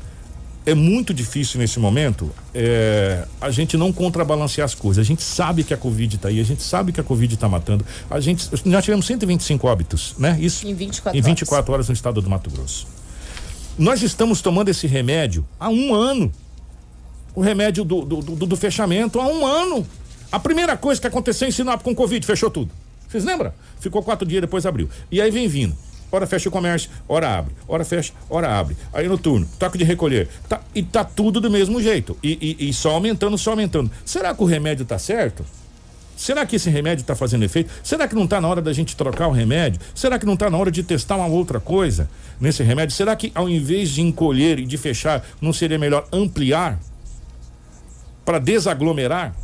[0.68, 5.02] é muito difícil nesse momento é, a gente não contrabalancear as coisas.
[5.02, 7.48] A gente sabe que a Covid está aí, a gente sabe que a Covid está
[7.48, 7.86] matando.
[8.10, 10.38] A gente já tivemos 125 óbitos, né?
[10.38, 11.70] Isso em 24, em 24 horas.
[11.70, 12.86] horas no estado do Mato Grosso.
[13.78, 16.30] Nós estamos tomando esse remédio há um ano.
[17.34, 19.88] O remédio do, do, do, do fechamento há um ano.
[20.30, 22.72] A primeira coisa que aconteceu em Sinop com Covid, fechou tudo.
[23.08, 23.54] Vocês lembram?
[23.80, 24.90] Ficou quatro dias, depois abriu.
[25.10, 25.78] E aí vem vindo.
[26.12, 28.78] Hora fecha o comércio, hora abre, hora fecha, hora abre.
[28.94, 30.30] Aí no turno, toque de recolher.
[30.48, 32.18] Tá, e tá tudo do mesmo jeito.
[32.24, 33.92] E, e, e só aumentando, só aumentando.
[34.06, 35.46] Será que o remédio tá certo?
[36.16, 37.70] Será que esse remédio está fazendo efeito?
[37.84, 39.80] Será que não está na hora da gente trocar o remédio?
[39.94, 42.96] Será que não está na hora de testar uma outra coisa nesse remédio?
[42.96, 46.80] Será que ao invés de encolher e de fechar, não seria melhor ampliar
[48.26, 49.36] para desaglomerar?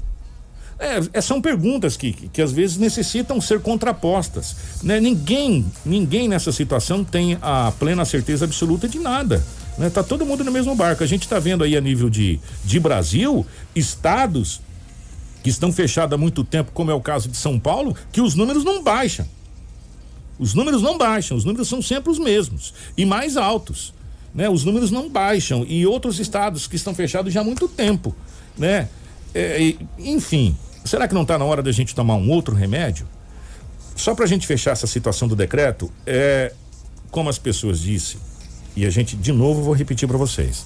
[0.79, 4.55] É, é, são perguntas que, que, que, às vezes necessitam ser contrapostas.
[4.81, 4.99] Né?
[4.99, 9.43] Ninguém, ninguém nessa situação tem a plena certeza absoluta de nada.
[9.77, 9.89] Né?
[9.89, 11.03] Tá todo mundo no mesmo barco.
[11.03, 13.45] A gente está vendo aí a nível de, de Brasil,
[13.75, 14.61] estados
[15.43, 18.33] que estão fechados há muito tempo, como é o caso de São Paulo, que os
[18.33, 19.27] números não baixam.
[20.39, 23.93] Os números não baixam, os números são sempre os mesmos e mais altos.
[24.33, 24.49] Né?
[24.49, 25.63] Os números não baixam.
[25.67, 28.15] E outros estados que estão fechados já há muito tempo.
[28.57, 28.89] Né?
[29.33, 33.07] É, enfim, Será que não está na hora da gente tomar um outro remédio?
[33.95, 36.53] Só para a gente fechar essa situação do decreto, é
[37.09, 38.17] como as pessoas disse,
[38.75, 40.65] e a gente de novo vou repetir para vocês.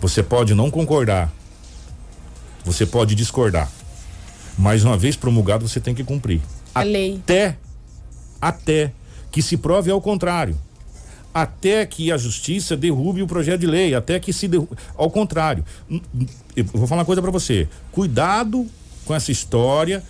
[0.00, 1.32] Você pode não concordar,
[2.64, 3.70] você pode discordar,
[4.56, 6.40] mas uma vez promulgado você tem que cumprir.
[6.74, 7.16] A lei.
[7.16, 7.56] Até,
[8.40, 8.92] até
[9.32, 10.56] que se prove ao contrário.
[11.32, 15.64] Até que a justiça derrube o projeto de lei, até que se derrube, ao contrário.
[16.56, 17.68] Eu vou falar uma coisa para você.
[17.92, 18.66] Cuidado
[19.04, 20.02] com essa história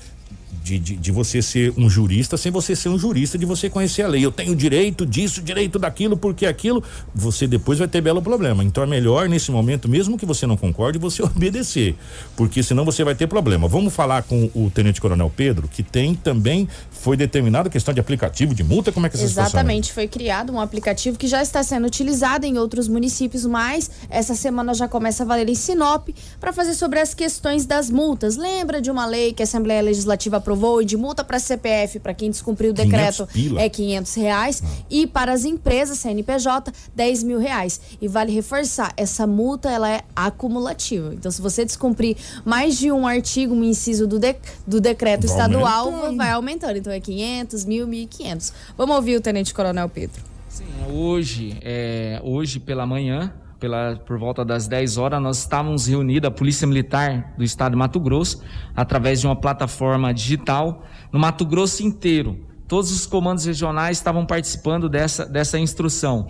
[0.62, 4.02] de, de, de, você ser um jurista sem você ser um jurista, de você conhecer
[4.02, 4.24] a lei.
[4.24, 6.82] Eu tenho direito disso, direito daquilo, porque aquilo,
[7.14, 8.62] você depois vai ter belo problema.
[8.62, 11.96] Então é melhor nesse momento, mesmo que você não concorde, você obedecer,
[12.36, 13.66] porque senão você vai ter problema.
[13.66, 18.00] Vamos falar com o Tenente Coronel Pedro, que tem também, foi determinada a questão de
[18.00, 21.42] aplicativo de multa, como é que é essa Exatamente, foi criado um aplicativo que já
[21.42, 26.08] está sendo utilizado em outros municípios, mas essa semana já começa a valer em Sinop
[26.38, 28.36] para fazer sobre as questões das multas.
[28.36, 30.49] Lembra de uma lei que a Assembleia Legislativa aprovou
[30.80, 33.28] e de multa para CPF para quem descumpriu o decreto
[33.58, 34.84] é 500 reais ah.
[34.90, 37.80] e para as empresas CNPJ 10 mil reais.
[38.00, 41.14] E vale reforçar, essa multa ela é acumulativa.
[41.14, 44.36] Então, se você descumprir mais de um artigo, um inciso do, de,
[44.66, 46.16] do decreto vai estadual, aumentando.
[46.16, 46.76] vai aumentando.
[46.76, 48.52] Então é 500, mil, 1.500.
[48.76, 50.22] Vamos ouvir o Tenente Coronel Pedro.
[50.48, 56.26] Sim, hoje, é, hoje pela manhã, pela, por volta das 10 horas, nós estávamos reunidos,
[56.26, 58.42] a Polícia Militar do Estado de Mato Grosso,
[58.74, 62.38] através de uma plataforma digital, no Mato Grosso inteiro.
[62.66, 66.26] Todos os comandos regionais estavam participando dessa, dessa instrução.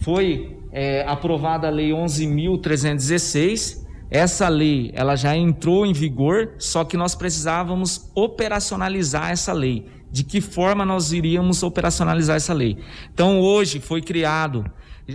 [0.00, 3.84] Foi é, aprovada a Lei 11.316.
[4.10, 9.86] Essa lei ela já entrou em vigor, só que nós precisávamos operacionalizar essa lei.
[10.10, 12.78] De que forma nós iríamos operacionalizar essa lei?
[13.12, 14.64] Então, hoje foi criado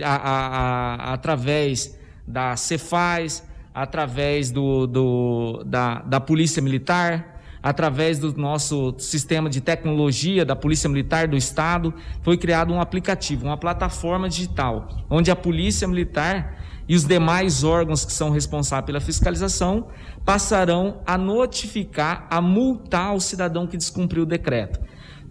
[0.02, 8.94] a, a, através da Cefaz, através do, do, da, da Polícia Militar, através do nosso
[8.98, 14.88] sistema de tecnologia da Polícia Militar do Estado, foi criado um aplicativo, uma plataforma digital,
[15.08, 19.88] onde a Polícia Militar e os demais órgãos que são responsáveis pela fiscalização
[20.24, 24.80] passarão a notificar, a multar o cidadão que descumpriu o decreto.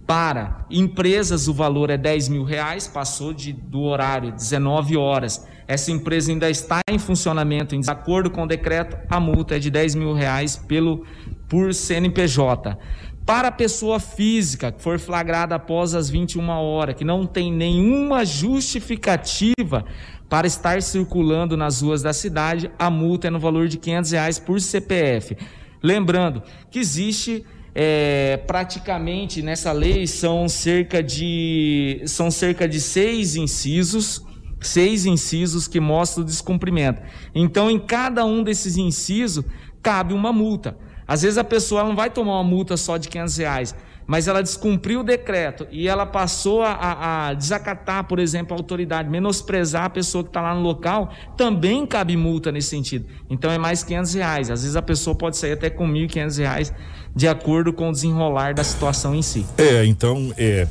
[0.10, 5.47] Para empresas, o valor é 10 mil reais, passou de, do horário 19 horas.
[5.68, 9.70] Essa empresa ainda está em funcionamento, em desacordo com o decreto, a multa é de
[9.70, 11.05] 10 mil reais pelo,
[11.47, 12.76] por CNPJ.
[13.24, 18.26] Para a pessoa física que for flagrada após as 21 horas, que não tem nenhuma
[18.26, 19.86] justificativa
[20.28, 24.39] para estar circulando nas ruas da cidade, a multa é no valor de 500 reais
[24.39, 25.38] por CPF.
[25.84, 26.41] Lembrando
[26.72, 27.45] que existe
[27.82, 34.21] é, praticamente nessa lei são cerca de são cerca de seis incisos
[34.59, 37.01] seis incisos que mostram o descumprimento.
[37.34, 39.45] Então, em cada um desses incisos
[39.82, 40.77] cabe uma multa.
[41.07, 43.75] Às vezes a pessoa não vai tomar uma multa só de 500 reais,
[44.05, 49.09] mas ela descumpriu o decreto e ela passou a, a desacatar, por exemplo, a autoridade,
[49.09, 53.05] menosprezar a pessoa que está lá no local, também cabe multa nesse sentido.
[53.30, 54.49] Então é mais 500 reais.
[54.51, 56.73] Às vezes a pessoa pode sair até com 1.500 reais,
[57.16, 59.45] de acordo com o desenrolar da situação em si.
[59.57, 60.68] É, então, é,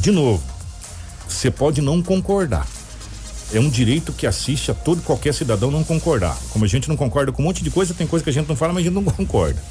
[0.00, 0.42] de novo,
[1.28, 2.66] você pode não concordar.
[3.52, 6.36] É um direito que assiste a todo qualquer cidadão não concordar.
[6.50, 8.48] Como a gente não concorda com um monte de coisa, tem coisa que a gente
[8.48, 9.62] não fala, mas a gente não concorda.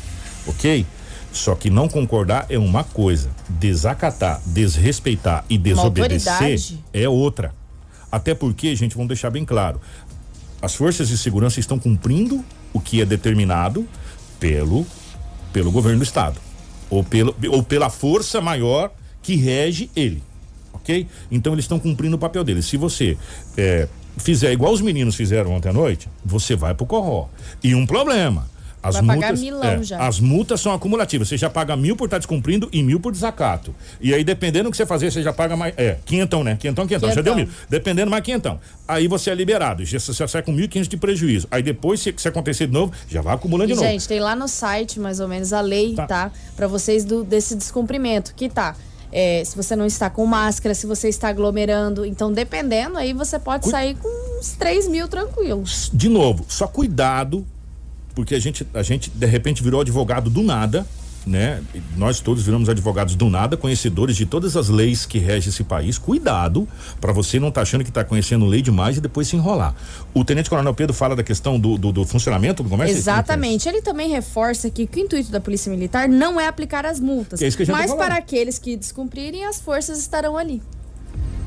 [0.48, 0.86] Ok?
[1.34, 7.54] Só que não concordar é uma coisa, desacatar, desrespeitar e desobedecer é outra.
[8.12, 9.82] Até porque, gente, vamos deixar bem claro,
[10.62, 13.88] as forças de segurança estão cumprindo o que é determinado
[14.44, 14.86] pelo
[15.54, 16.38] pelo governo do estado
[16.90, 18.92] ou pelo ou pela força maior
[19.22, 20.22] que rege ele,
[20.74, 21.08] ok?
[21.32, 22.66] Então eles estão cumprindo o papel deles.
[22.66, 23.18] Se você
[23.56, 23.88] é,
[24.18, 27.30] fizer igual os meninos fizeram ontem à noite, você vai pro corró.
[27.64, 28.50] E um problema,
[28.84, 30.06] as Vai multas, milão é, já.
[30.06, 31.30] As multas são acumulativas.
[31.30, 33.74] Você já paga mil por estar tá descumprindo e mil por desacato.
[34.02, 35.74] E aí, dependendo do que você fazer, você já paga mais.
[35.78, 36.58] É, quinhentão, né?
[36.60, 37.10] Quinhentão, quinhentão.
[37.10, 37.48] Já deu mil.
[37.70, 38.60] Dependendo, mais quinhentão.
[38.86, 39.86] Aí você é liberado.
[39.86, 41.48] Já, você sai com mil e quinhentos de prejuízo.
[41.50, 43.88] Aí depois, se, se acontecer de novo, já vai acumulando de e, novo.
[43.88, 46.06] Gente, tem lá no site, mais ou menos, a lei, tá?
[46.06, 46.32] tá?
[46.58, 48.36] Pra vocês do, desse descumprimento.
[48.36, 48.76] Que tá.
[49.14, 52.06] É, se você não está com máscara, se você está aglomerando.
[52.06, 53.70] Então, dependendo, aí você pode Cu...
[53.70, 55.90] sair com uns 3 mil tranquilos.
[55.94, 57.46] De novo, só cuidado
[58.14, 60.86] porque a gente, a gente de repente virou advogado do nada,
[61.26, 61.62] né?
[61.96, 65.98] Nós todos viramos advogados do nada, conhecedores de todas as leis que regem esse país.
[65.98, 66.68] Cuidado
[67.00, 69.74] para você não estar tá achando que está conhecendo lei demais e depois se enrolar.
[70.14, 72.96] O Tenente Coronel Pedro fala da questão do, do, do funcionamento do comércio.
[72.96, 73.68] Exatamente.
[73.68, 77.42] Ele também reforça que, que, o intuito da Polícia Militar não é aplicar as multas,
[77.42, 80.62] é tá mas tá para aqueles que descumprirem, as forças estarão ali.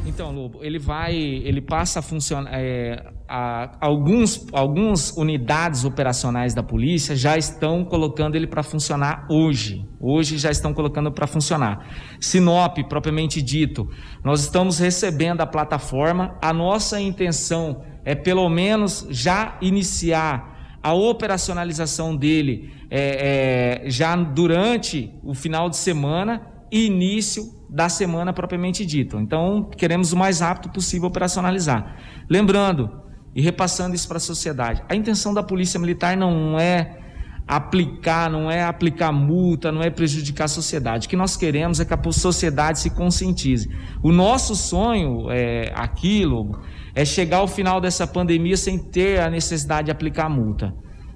[0.06, 2.50] Então, Lobo, ele vai, ele passa a funcionar.
[2.54, 9.84] É, a, alguns, algumas unidades operacionais da polícia já estão colocando ele para funcionar hoje.
[10.00, 11.84] Hoje já estão colocando para funcionar.
[12.20, 13.90] Sinop, propriamente dito,
[14.22, 16.38] nós estamos recebendo a plataforma.
[16.40, 25.12] A nossa intenção é pelo menos já iniciar a operacionalização dele é, é, já durante
[25.24, 29.18] o final de semana início da semana propriamente dito.
[29.18, 31.96] Então, queremos o mais rápido possível operacionalizar.
[32.28, 32.90] Lembrando
[33.34, 36.98] e repassando isso para a sociedade, a intenção da Polícia Militar não é
[37.46, 41.06] aplicar, não é aplicar multa, não é prejudicar a sociedade.
[41.06, 43.68] O que nós queremos é que a sociedade se conscientize.
[44.02, 46.60] O nosso sonho é aquilo,
[46.94, 50.72] é chegar ao final dessa pandemia sem ter a necessidade de aplicar multa.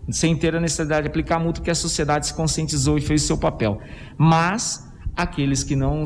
[0.09, 3.27] Sem ter a necessidade de aplicar multa, porque a sociedade se conscientizou e fez o
[3.27, 3.79] seu papel.
[4.19, 6.05] Mas aqueles que não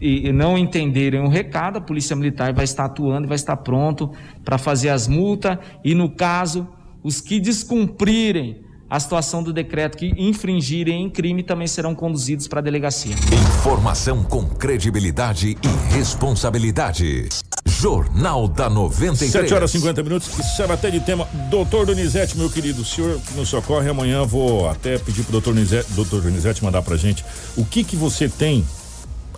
[0.00, 4.10] e não entenderem o recado, a Polícia Militar vai estar atuando e vai estar pronto
[4.44, 6.68] para fazer as multas e, no caso,
[7.02, 12.60] os que descumprirem a situação do decreto que infringirem em crime também serão conduzidos para
[12.60, 13.16] a delegacia.
[13.58, 17.28] Informação com credibilidade e responsabilidade.
[17.66, 19.32] Jornal da 93.
[19.32, 20.28] 7 horas e 50 minutos.
[20.56, 21.26] Serve até de tema.
[21.50, 23.88] Doutor Donizete, meu querido, o senhor nos socorre.
[23.88, 27.24] Amanhã vou até pedir doutor Donizete, doutor Donizete mandar pra gente
[27.56, 28.64] o que que você tem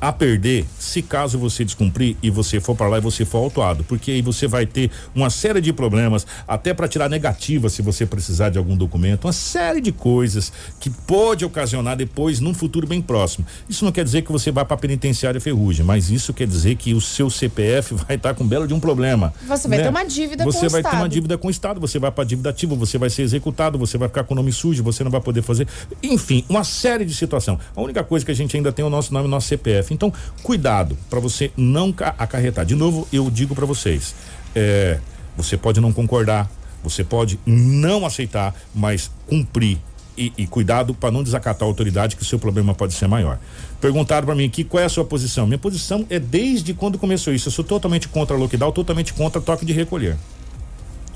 [0.00, 3.84] a perder se caso você descumprir e você for para lá e você for autuado,
[3.84, 8.06] porque aí você vai ter uma série de problemas, até para tirar negativa se você
[8.06, 13.00] precisar de algum documento, uma série de coisas que pode ocasionar depois num futuro bem
[13.00, 13.46] próximo.
[13.68, 16.94] Isso não quer dizer que você vai para penitenciária ferrugem, mas isso quer dizer que
[16.94, 19.32] o seu CPF vai estar tá com belo de um problema.
[19.46, 19.84] Você vai né?
[19.84, 20.70] ter uma dívida você com o Estado.
[20.70, 23.10] Você vai ter uma dívida com o Estado, você vai para dívida ativa, você vai
[23.10, 25.66] ser executado, você vai ficar com o nome sujo, você não vai poder fazer,
[26.02, 27.58] enfim, uma série de situação.
[27.74, 29.85] A única coisa que a gente ainda tem é o nosso nome, o nosso CPF
[29.94, 30.12] Então,
[30.42, 32.64] cuidado para você não acarretar.
[32.64, 34.14] De novo, eu digo para vocês,
[34.54, 34.98] é,
[35.36, 36.50] você pode não concordar,
[36.82, 39.78] você pode não aceitar, mas cumprir
[40.16, 43.38] e, e, cuidado para não desacatar a autoridade, que o seu problema pode ser maior.
[43.80, 45.46] Perguntaram para mim aqui qual é a sua posição.
[45.46, 47.48] Minha posição é desde quando começou isso.
[47.48, 50.16] Eu sou totalmente contra a lockdown, totalmente contra toque de recolher.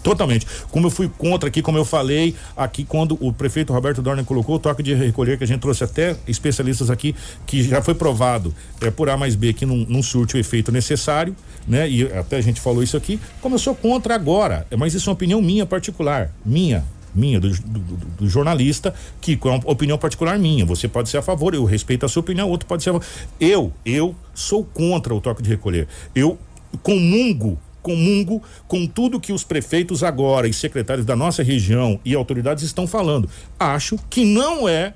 [0.03, 0.47] Totalmente.
[0.71, 4.57] Como eu fui contra aqui, como eu falei aqui quando o prefeito Roberto Dorner colocou
[4.57, 7.15] o toque de recolher, que a gente trouxe até especialistas aqui,
[7.47, 10.73] que já foi provado é, por A mais B que não, não surte o efeito
[10.73, 11.35] necessário,
[11.67, 11.89] né?
[11.89, 13.21] E até a gente falou isso aqui.
[13.41, 16.85] Como eu sou contra agora, mas isso é uma opinião minha particular, minha,
[17.15, 20.65] minha, do, do, do, jornalista, que é uma opinião particular minha.
[20.65, 23.07] Você pode ser a favor, eu respeito a sua opinião, outro pode ser a favor.
[23.39, 25.89] Eu, eu sou contra o toque de recolher.
[26.15, 26.39] Eu
[26.83, 32.65] comungo comungo com tudo que os prefeitos agora e secretários da nossa região e autoridades
[32.65, 33.29] estão falando.
[33.59, 34.95] Acho que não é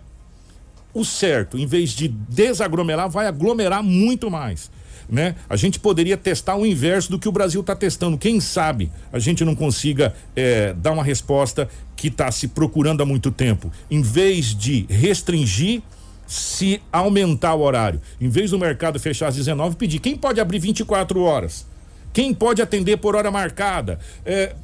[0.93, 1.59] o certo.
[1.59, 4.70] Em vez de desaglomerar, vai aglomerar muito mais.
[5.09, 5.35] Né?
[5.51, 8.16] A gente poderia testar o inverso do que o Brasil está testando.
[8.16, 13.07] Quem sabe a gente não consiga é, dar uma resposta que está se procurando há
[13.07, 13.70] muito tempo.
[13.91, 15.82] Em vez de restringir,
[16.26, 18.01] se aumentar o horário.
[18.18, 21.66] Em vez do mercado fechar às 19, pedir quem pode abrir 24 horas
[22.14, 23.98] quem pode atender por hora marcada?
[24.24, 24.54] É,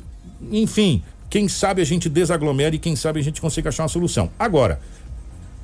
[0.50, 4.30] enfim, quem sabe a gente desaglomera e quem sabe a gente consiga achar uma solução.
[4.38, 4.80] Agora,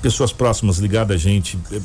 [0.01, 1.79] Pessoas próximas ligadas a gente, eh,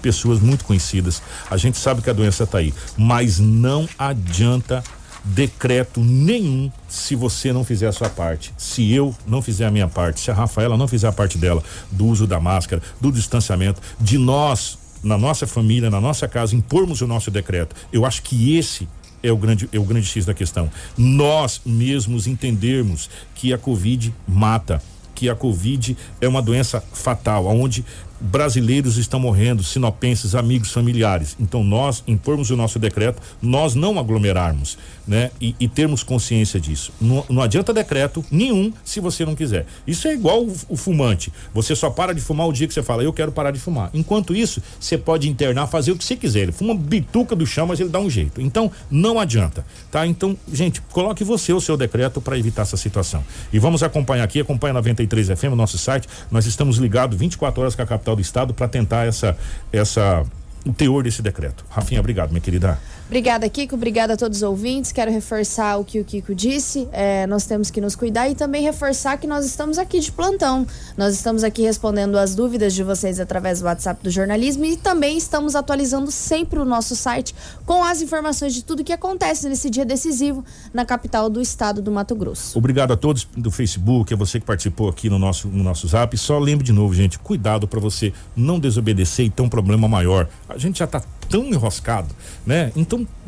[0.00, 1.20] pessoas muito conhecidas.
[1.50, 4.82] A gente sabe que a doença está aí, mas não adianta
[5.24, 8.54] decreto nenhum se você não fizer a sua parte.
[8.56, 11.62] Se eu não fizer a minha parte, se a Rafaela não fizer a parte dela,
[11.90, 17.00] do uso da máscara, do distanciamento, de nós na nossa família, na nossa casa, impormos
[17.00, 17.74] o nosso decreto.
[17.92, 18.88] Eu acho que esse
[19.22, 20.70] é o grande, é o grande X da questão.
[20.96, 24.80] Nós mesmos entendermos que a Covid mata,
[25.20, 27.84] que a Covid é uma doença fatal, onde
[28.20, 31.36] brasileiros estão morrendo, sinopenses, amigos, familiares.
[31.40, 34.76] Então nós impormos o nosso decreto, nós não aglomerarmos,
[35.06, 35.30] né?
[35.40, 36.92] E, e termos consciência disso.
[37.00, 39.66] Não, não, adianta decreto nenhum se você não quiser.
[39.86, 41.32] Isso é igual o, o, fumante.
[41.54, 43.90] Você só para de fumar o dia que você fala, eu quero parar de fumar.
[43.94, 46.40] Enquanto isso, você pode internar, fazer o que você quiser.
[46.40, 48.40] Ele fuma bituca do chão, mas ele dá um jeito.
[48.40, 50.06] Então, não adianta, tá?
[50.06, 53.24] Então, gente, coloque você o seu decreto para evitar essa situação.
[53.52, 56.08] E vamos acompanhar aqui, acompanha 93 FM, nosso site.
[56.30, 59.36] Nós estamos ligados 24 horas com a capital do estado para tentar essa
[59.72, 60.24] essa
[60.64, 61.64] o teor desse decreto.
[61.70, 62.78] Rafinha, obrigado, minha querida.
[63.10, 63.74] Obrigada, Kiko.
[63.74, 64.92] Obrigada a todos os ouvintes.
[64.92, 66.88] Quero reforçar o que o Kiko disse.
[66.92, 70.64] É, nós temos que nos cuidar e também reforçar que nós estamos aqui de plantão.
[70.96, 75.18] Nós estamos aqui respondendo as dúvidas de vocês através do WhatsApp do jornalismo e também
[75.18, 77.34] estamos atualizando sempre o nosso site
[77.66, 81.90] com as informações de tudo que acontece nesse dia decisivo na capital do estado do
[81.90, 82.56] Mato Grosso.
[82.56, 86.16] Obrigado a todos do Facebook, a você que participou aqui no nosso, no nosso zap.
[86.16, 90.28] Só lembre de novo, gente, cuidado para você não desobedecer e ter um problema maior.
[90.48, 92.08] A gente já está tão enroscado,
[92.44, 92.72] né?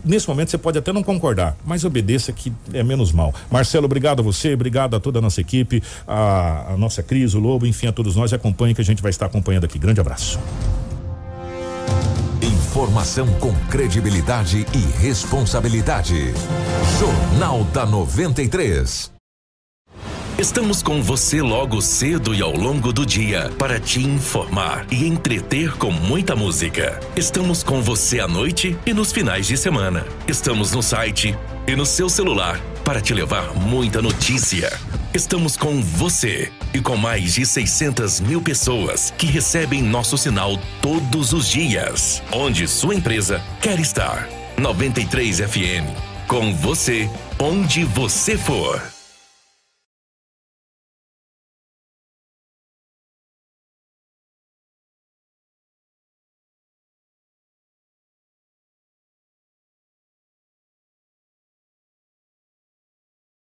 [0.04, 3.34] Nesse momento você pode até não concordar, mas obedeça que é menos mal.
[3.50, 7.38] Marcelo, obrigado a você, obrigado a toda a nossa equipe, a, a nossa Cris, o
[7.38, 8.32] Lobo, enfim, a todos nós.
[8.32, 9.78] Acompanhe que a gente vai estar acompanhando aqui.
[9.78, 10.38] Grande abraço.
[12.72, 16.32] Informação com credibilidade e responsabilidade.
[16.98, 19.11] Jornal da 93.
[20.38, 25.72] Estamos com você logo cedo e ao longo do dia para te informar e entreter
[25.76, 26.98] com muita música.
[27.14, 30.06] Estamos com você à noite e nos finais de semana.
[30.26, 31.36] Estamos no site
[31.66, 34.72] e no seu celular para te levar muita notícia.
[35.14, 41.32] Estamos com você e com mais de 600 mil pessoas que recebem nosso sinal todos
[41.34, 42.22] os dias.
[42.32, 44.28] Onde sua empresa quer estar.
[44.56, 46.26] 93 FM.
[46.26, 48.91] Com você, onde você for.